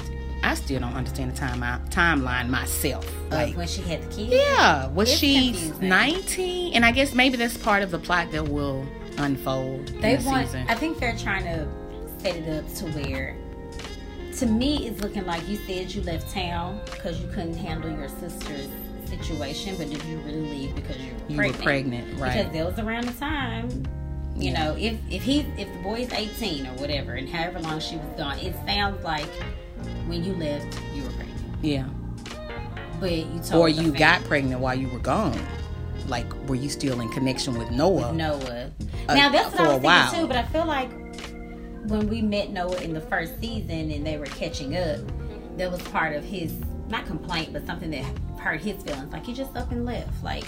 I 0.44 0.54
still 0.56 0.80
don't 0.80 0.94
understand 0.94 1.32
the 1.34 1.38
time 1.38 1.62
timeline 1.90 2.50
myself. 2.50 3.10
Like 3.32 3.56
when 3.56 3.68
she 3.68 3.82
had 3.82 4.04
the 4.04 4.16
kids. 4.16 4.34
yeah, 4.34 4.88
was 4.88 5.10
It's 5.10 5.20
she 5.20 5.72
19? 5.82 6.74
And 6.74 6.86
I 6.86 6.92
guess 6.92 7.14
maybe 7.14 7.38
that's 7.38 7.58
part 7.58 7.82
of 7.84 7.92
the 7.92 8.00
plot 8.00 8.32
that 8.32 8.48
will 8.48 8.86
unfold 9.18 9.88
They 10.02 10.18
the 10.18 10.26
want 10.26 10.46
season. 10.48 10.66
I 10.70 10.76
think 10.76 11.00
they're 11.00 11.18
trying 11.18 11.46
to 11.46 11.68
set 12.20 12.36
it 12.36 12.50
up 12.50 12.72
to 12.76 12.86
where 13.00 13.36
to 14.38 14.46
me 14.46 14.88
it's 14.88 15.02
looking 15.02 15.26
like 15.26 15.48
you 15.48 15.56
said 15.56 15.94
you 15.94 16.02
left 16.04 16.30
town 16.34 16.80
because 16.86 17.22
you 17.22 17.28
couldn't 17.30 17.56
handle 17.56 17.90
your 17.90 18.10
sister's 18.10 18.68
situation, 19.06 19.76
but 19.78 19.90
did 19.90 20.04
you 20.04 20.18
really 20.20 20.42
leave 20.50 20.76
because 20.76 20.98
you 20.98 21.14
were 21.14 21.46
you 21.46 21.54
pregnant? 21.54 21.58
were 21.58 21.64
pregnant, 21.64 22.20
right? 22.20 22.38
Because 22.38 22.54
that 22.54 22.66
was 22.66 22.80
around 22.80 23.06
the 23.06 23.14
time, 23.14 23.86
you 24.36 24.52
Yeah. 24.52 24.64
know, 24.66 24.76
if 24.78 24.98
if 25.10 25.24
he 25.24 25.42
if 25.58 25.72
the 25.72 25.80
boy's 25.84 26.12
eighteen 26.14 26.66
or 26.68 26.72
whatever, 26.74 27.14
and 27.14 27.28
however 27.30 27.60
long 27.62 27.80
she 27.80 27.96
was 27.98 28.08
gone, 28.18 28.38
it 28.40 28.56
sounds 28.66 29.04
like 29.04 29.28
when 30.08 30.24
you 30.24 30.34
left 30.34 30.80
you 30.94 31.04
were 31.04 31.10
pregnant, 31.10 31.42
yeah. 31.62 31.86
but 33.00 33.12
you 33.12 33.40
told 33.44 33.62
Or 33.64 33.70
you 33.70 33.92
fam- 33.92 33.94
got 33.94 34.24
pregnant 34.26 34.62
while 34.62 34.76
you 34.76 34.88
were 34.90 35.00
gone. 35.00 35.40
Like, 36.08 36.32
were 36.48 36.56
you 36.56 36.70
still 36.70 37.02
in 37.02 37.10
connection 37.10 37.58
with 37.58 37.72
Noah? 37.72 38.14
Noah. 38.14 38.72
uh, 39.10 39.16
now 39.16 39.30
that's 39.30 39.52
what 39.58 39.62
I 39.62 39.76
was 39.78 39.82
thinking 40.12 40.20
too, 40.22 40.28
but 40.28 40.38
I 40.38 40.44
feel 40.44 40.66
like 40.66 40.92
when 41.88 42.08
we 42.10 42.22
met 42.22 42.52
Noah 42.52 42.80
in 42.82 42.94
the 42.94 43.02
first 43.02 43.40
season 43.40 43.92
and 43.92 44.06
they 44.06 44.18
were 44.18 44.26
catching 44.26 44.76
up, 44.76 45.00
that 45.58 45.72
was 45.72 45.82
part 45.84 46.16
of 46.16 46.24
his 46.24 46.54
not 46.90 47.06
complaint, 47.08 47.54
but 47.54 47.66
something 47.66 47.90
that 47.92 48.04
hurt 48.40 48.62
his 48.62 48.82
feelings. 48.84 49.12
Like 49.12 49.26
he 49.26 49.34
just 49.34 49.56
up 49.56 49.72
and 49.72 49.86
left. 49.86 50.24
Like 50.24 50.46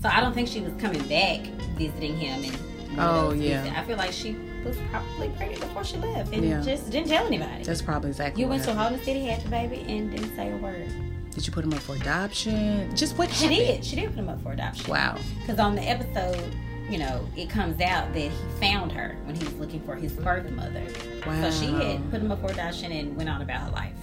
so 0.00 0.08
I 0.08 0.20
don't 0.20 0.32
think 0.34 0.48
she 0.48 0.60
was 0.60 0.72
coming 0.80 1.02
back 1.08 1.40
visiting 1.76 2.16
him 2.16 2.44
and 2.44 2.58
Oh, 2.98 3.32
yeah. 3.32 3.74
I 3.76 3.84
feel 3.84 3.96
like 3.96 4.12
she 4.12 4.36
was 4.64 4.76
probably 4.90 5.28
pregnant 5.30 5.60
before 5.60 5.84
she 5.84 5.96
left 5.98 6.32
and 6.32 6.44
Yeah. 6.44 6.60
just 6.62 6.90
didn't 6.90 7.08
tell 7.08 7.26
anybody. 7.26 7.64
That's 7.64 7.82
probably 7.82 8.10
exactly 8.10 8.42
you 8.42 8.48
went 8.48 8.62
to 8.64 8.70
happened. 8.72 8.88
Holden 8.96 9.04
City, 9.04 9.24
had 9.26 9.42
the 9.42 9.48
baby, 9.48 9.84
and 9.88 10.10
didn't 10.10 10.34
say 10.36 10.50
a 10.52 10.56
word. 10.56 10.88
Did 11.32 11.46
you 11.46 11.52
put 11.52 11.64
him 11.64 11.72
up 11.72 11.80
for 11.80 11.96
adoption? 11.96 12.94
Just 12.96 13.18
what 13.18 13.30
She 13.30 13.44
happened? 13.46 13.66
did. 13.66 13.84
She 13.84 13.96
did 13.96 14.06
put 14.10 14.18
him 14.18 14.28
up 14.28 14.42
for 14.42 14.52
adoption. 14.52 14.90
Wow. 14.90 15.18
Because 15.40 15.58
on 15.58 15.74
the 15.74 15.82
episode, 15.82 16.54
you 16.88 16.98
know, 16.98 17.26
it 17.36 17.50
comes 17.50 17.80
out 17.80 18.12
that 18.12 18.18
he 18.20 18.30
found 18.60 18.92
her 18.92 19.16
when 19.24 19.34
he 19.34 19.44
was 19.44 19.54
looking 19.54 19.80
for 19.82 19.96
his 19.96 20.12
birth 20.12 20.48
mother. 20.50 20.82
Wow. 21.26 21.42
So 21.42 21.50
she 21.50 21.72
had 21.72 22.08
put 22.10 22.20
him 22.20 22.30
up 22.30 22.40
for 22.40 22.52
adoption 22.52 22.92
and 22.92 23.16
went 23.16 23.28
on 23.28 23.42
about 23.42 23.62
her 23.62 23.70
life. 23.72 23.94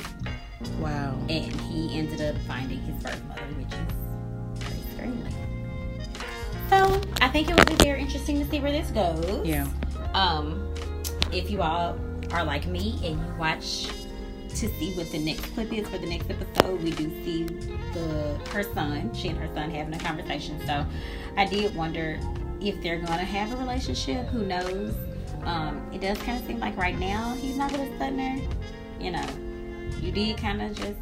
Wow. 0.79 1.15
And 1.29 1.51
he 1.61 1.97
ended 1.97 2.21
up 2.21 2.35
finding 2.47 2.79
his 2.79 3.01
birth 3.01 3.23
mother, 3.27 3.41
which 3.57 3.67
is 3.67 4.65
very 4.65 4.81
screaming. 4.93 5.33
So 6.69 7.01
I 7.21 7.29
think 7.29 7.49
it 7.51 7.55
would 7.55 7.67
be 7.67 7.75
very 7.75 8.01
interesting 8.01 8.39
to 8.39 8.49
see 8.49 8.59
where 8.59 8.71
this 8.71 8.89
goes. 8.89 9.45
Yeah. 9.45 9.67
Um, 10.15 10.73
if 11.31 11.51
you 11.51 11.61
all 11.61 11.97
are 12.31 12.43
like 12.43 12.65
me 12.65 12.99
and 13.03 13.19
you 13.19 13.35
watch 13.37 13.87
to 14.49 14.67
see 14.67 14.93
what 14.95 15.11
the 15.11 15.19
next 15.19 15.45
clip 15.53 15.71
is 15.71 15.87
for 15.87 15.99
the 15.99 16.07
next 16.07 16.29
episode, 16.31 16.81
we 16.81 16.89
do 16.91 17.09
see 17.23 17.43
the 17.93 18.39
her 18.51 18.63
son, 18.63 19.13
she 19.13 19.29
and 19.29 19.37
her 19.37 19.47
son 19.53 19.69
having 19.69 19.93
a 19.93 19.99
conversation. 19.99 20.59
So 20.65 20.83
I 21.37 21.45
did 21.45 21.75
wonder 21.75 22.19
if 22.59 22.81
they're 22.81 22.99
gonna 22.99 23.23
have 23.23 23.53
a 23.53 23.55
relationship. 23.55 24.25
Who 24.27 24.43
knows? 24.43 24.95
Um, 25.43 25.89
it 25.93 26.01
does 26.01 26.17
kind 26.19 26.39
of 26.39 26.47
seem 26.47 26.59
like 26.59 26.75
right 26.75 26.97
now 26.97 27.35
he's 27.35 27.55
not 27.55 27.71
really 27.71 27.95
studying 27.97 28.39
her. 28.39 28.49
You 28.99 29.11
know, 29.11 29.25
you 30.01 30.11
did 30.11 30.37
kind 30.37 30.61
of 30.61 30.75
just 30.75 30.97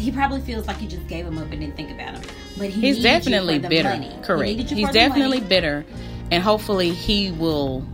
he 0.00 0.10
probably 0.12 0.40
feels 0.40 0.66
like 0.66 0.80
you 0.80 0.88
just 0.88 1.06
gave 1.06 1.26
him 1.26 1.38
up 1.38 1.50
and 1.50 1.60
didn't 1.60 1.76
think 1.76 1.90
about 1.90 2.14
him. 2.14 2.22
But 2.58 2.70
he 2.70 2.80
He's 2.80 3.02
definitely 3.02 3.54
you 3.54 3.60
for 3.60 3.62
the 3.62 3.68
bitter. 3.68 3.88
money. 3.90 4.16
Correct. 4.22 4.52
you 4.70 4.76
He's 4.76 4.90
definitely 4.90 5.38
money 5.38 5.48
bitter, 5.48 5.84
and 6.30 6.42
hopefully 6.42 6.90
he 6.90 7.30
will. 7.32 7.84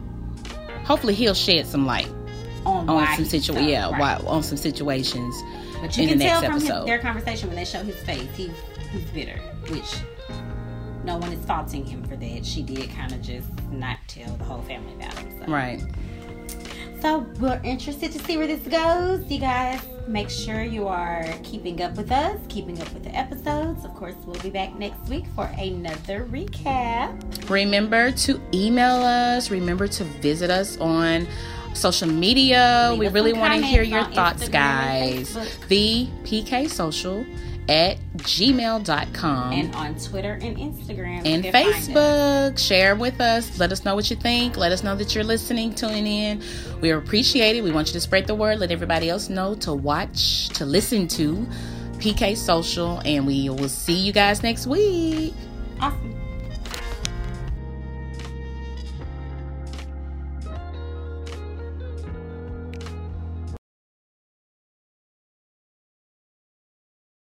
Hopefully 0.84 1.14
he'll 1.14 1.34
shed 1.34 1.66
some 1.66 1.84
light 1.84 2.08
on, 2.64 2.88
on 2.88 3.06
some 3.06 3.16
he's 3.18 3.30
situ- 3.30 3.52
so- 3.54 3.58
yeah, 3.58 3.90
right. 3.90 4.00
why, 4.00 4.14
on 4.28 4.42
some 4.42 4.56
situations. 4.56 5.34
But 5.80 5.96
you 5.96 6.04
in 6.04 6.08
can 6.10 6.18
the 6.18 6.24
tell 6.24 6.40
next 6.40 6.52
from 6.52 6.60
his, 6.60 6.70
episode. 6.70 6.86
their 6.86 6.98
conversation 7.00 7.48
when 7.48 7.56
they 7.56 7.64
show 7.64 7.82
his 7.82 7.96
face, 8.04 8.28
he's 8.36 8.52
he's 8.92 9.02
bitter, 9.10 9.38
which 9.68 9.96
no 11.04 11.16
one 11.18 11.32
is 11.32 11.44
faulting 11.44 11.84
him 11.84 12.02
for 12.04 12.16
that. 12.16 12.46
She 12.46 12.62
did 12.62 12.88
kind 12.90 13.12
of 13.12 13.20
just 13.22 13.48
not 13.70 13.98
tell 14.08 14.34
the 14.36 14.44
whole 14.44 14.62
family 14.62 14.94
about 14.94 15.18
him. 15.18 15.38
So. 15.44 15.52
Right. 15.52 15.82
So 17.00 17.26
we're 17.40 17.60
interested 17.62 18.12
to 18.12 18.18
see 18.20 18.36
where 18.36 18.46
this 18.46 18.60
goes. 18.60 19.30
You 19.30 19.38
guys 19.38 19.80
make 20.08 20.30
sure 20.30 20.62
you 20.62 20.88
are 20.88 21.26
keeping 21.42 21.82
up 21.82 21.96
with 21.96 22.10
us, 22.10 22.40
keeping 22.48 22.80
up 22.80 22.92
with 22.92 23.04
the 23.04 23.14
episodes. 23.14 23.84
Of 23.84 23.94
course, 23.94 24.14
we'll 24.24 24.40
be 24.40 24.50
back 24.50 24.78
next 24.78 25.08
week 25.08 25.24
for 25.34 25.44
another 25.58 26.24
recap. 26.26 27.50
Remember 27.50 28.10
to 28.12 28.40
email 28.54 28.96
us. 28.96 29.50
Remember 29.50 29.86
to 29.88 30.04
visit 30.04 30.50
us 30.50 30.78
on 30.78 31.26
social 31.74 32.08
media. 32.08 32.88
Leave 32.92 32.98
we 32.98 33.08
really 33.08 33.32
want 33.32 33.54
to 33.54 33.66
hear 33.66 33.82
your 33.82 34.04
thoughts, 34.04 34.44
Instagram 34.44 34.52
guys. 34.52 35.34
The 35.68 36.08
PK 36.24 36.68
Social 36.68 37.26
at 37.68 37.98
gmail.com. 38.18 39.52
And 39.52 39.74
on 39.74 39.94
Twitter 39.96 40.34
and 40.34 40.56
Instagram. 40.56 41.22
and 41.24 41.44
you 41.44 41.52
can 41.52 41.52
find 41.52 41.74
us. 41.74 41.88
Facebook. 41.88 42.58
Share 42.58 42.94
with 42.96 43.20
us. 43.20 43.58
Let 43.58 43.72
us 43.72 43.84
know 43.84 43.94
what 43.94 44.10
you 44.10 44.16
think. 44.16 44.56
Let 44.56 44.72
us 44.72 44.82
know 44.82 44.94
that 44.96 45.14
you're 45.14 45.24
listening, 45.24 45.74
tuning 45.74 46.06
in. 46.06 46.42
We 46.80 46.90
appreciate 46.90 47.56
it. 47.56 47.62
We 47.64 47.72
want 47.72 47.88
you 47.88 47.92
to 47.94 48.00
spread 48.00 48.26
the 48.26 48.34
word. 48.34 48.58
Let 48.58 48.70
everybody 48.70 49.08
else 49.10 49.28
know 49.28 49.54
to 49.56 49.72
watch, 49.72 50.48
to 50.50 50.64
listen 50.64 51.08
to 51.08 51.46
PK 51.98 52.36
Social. 52.36 53.00
And 53.04 53.26
we 53.26 53.48
will 53.48 53.68
see 53.68 53.94
you 53.94 54.12
guys 54.12 54.42
next 54.42 54.66
week. 54.66 55.34
Awesome. 55.80 56.15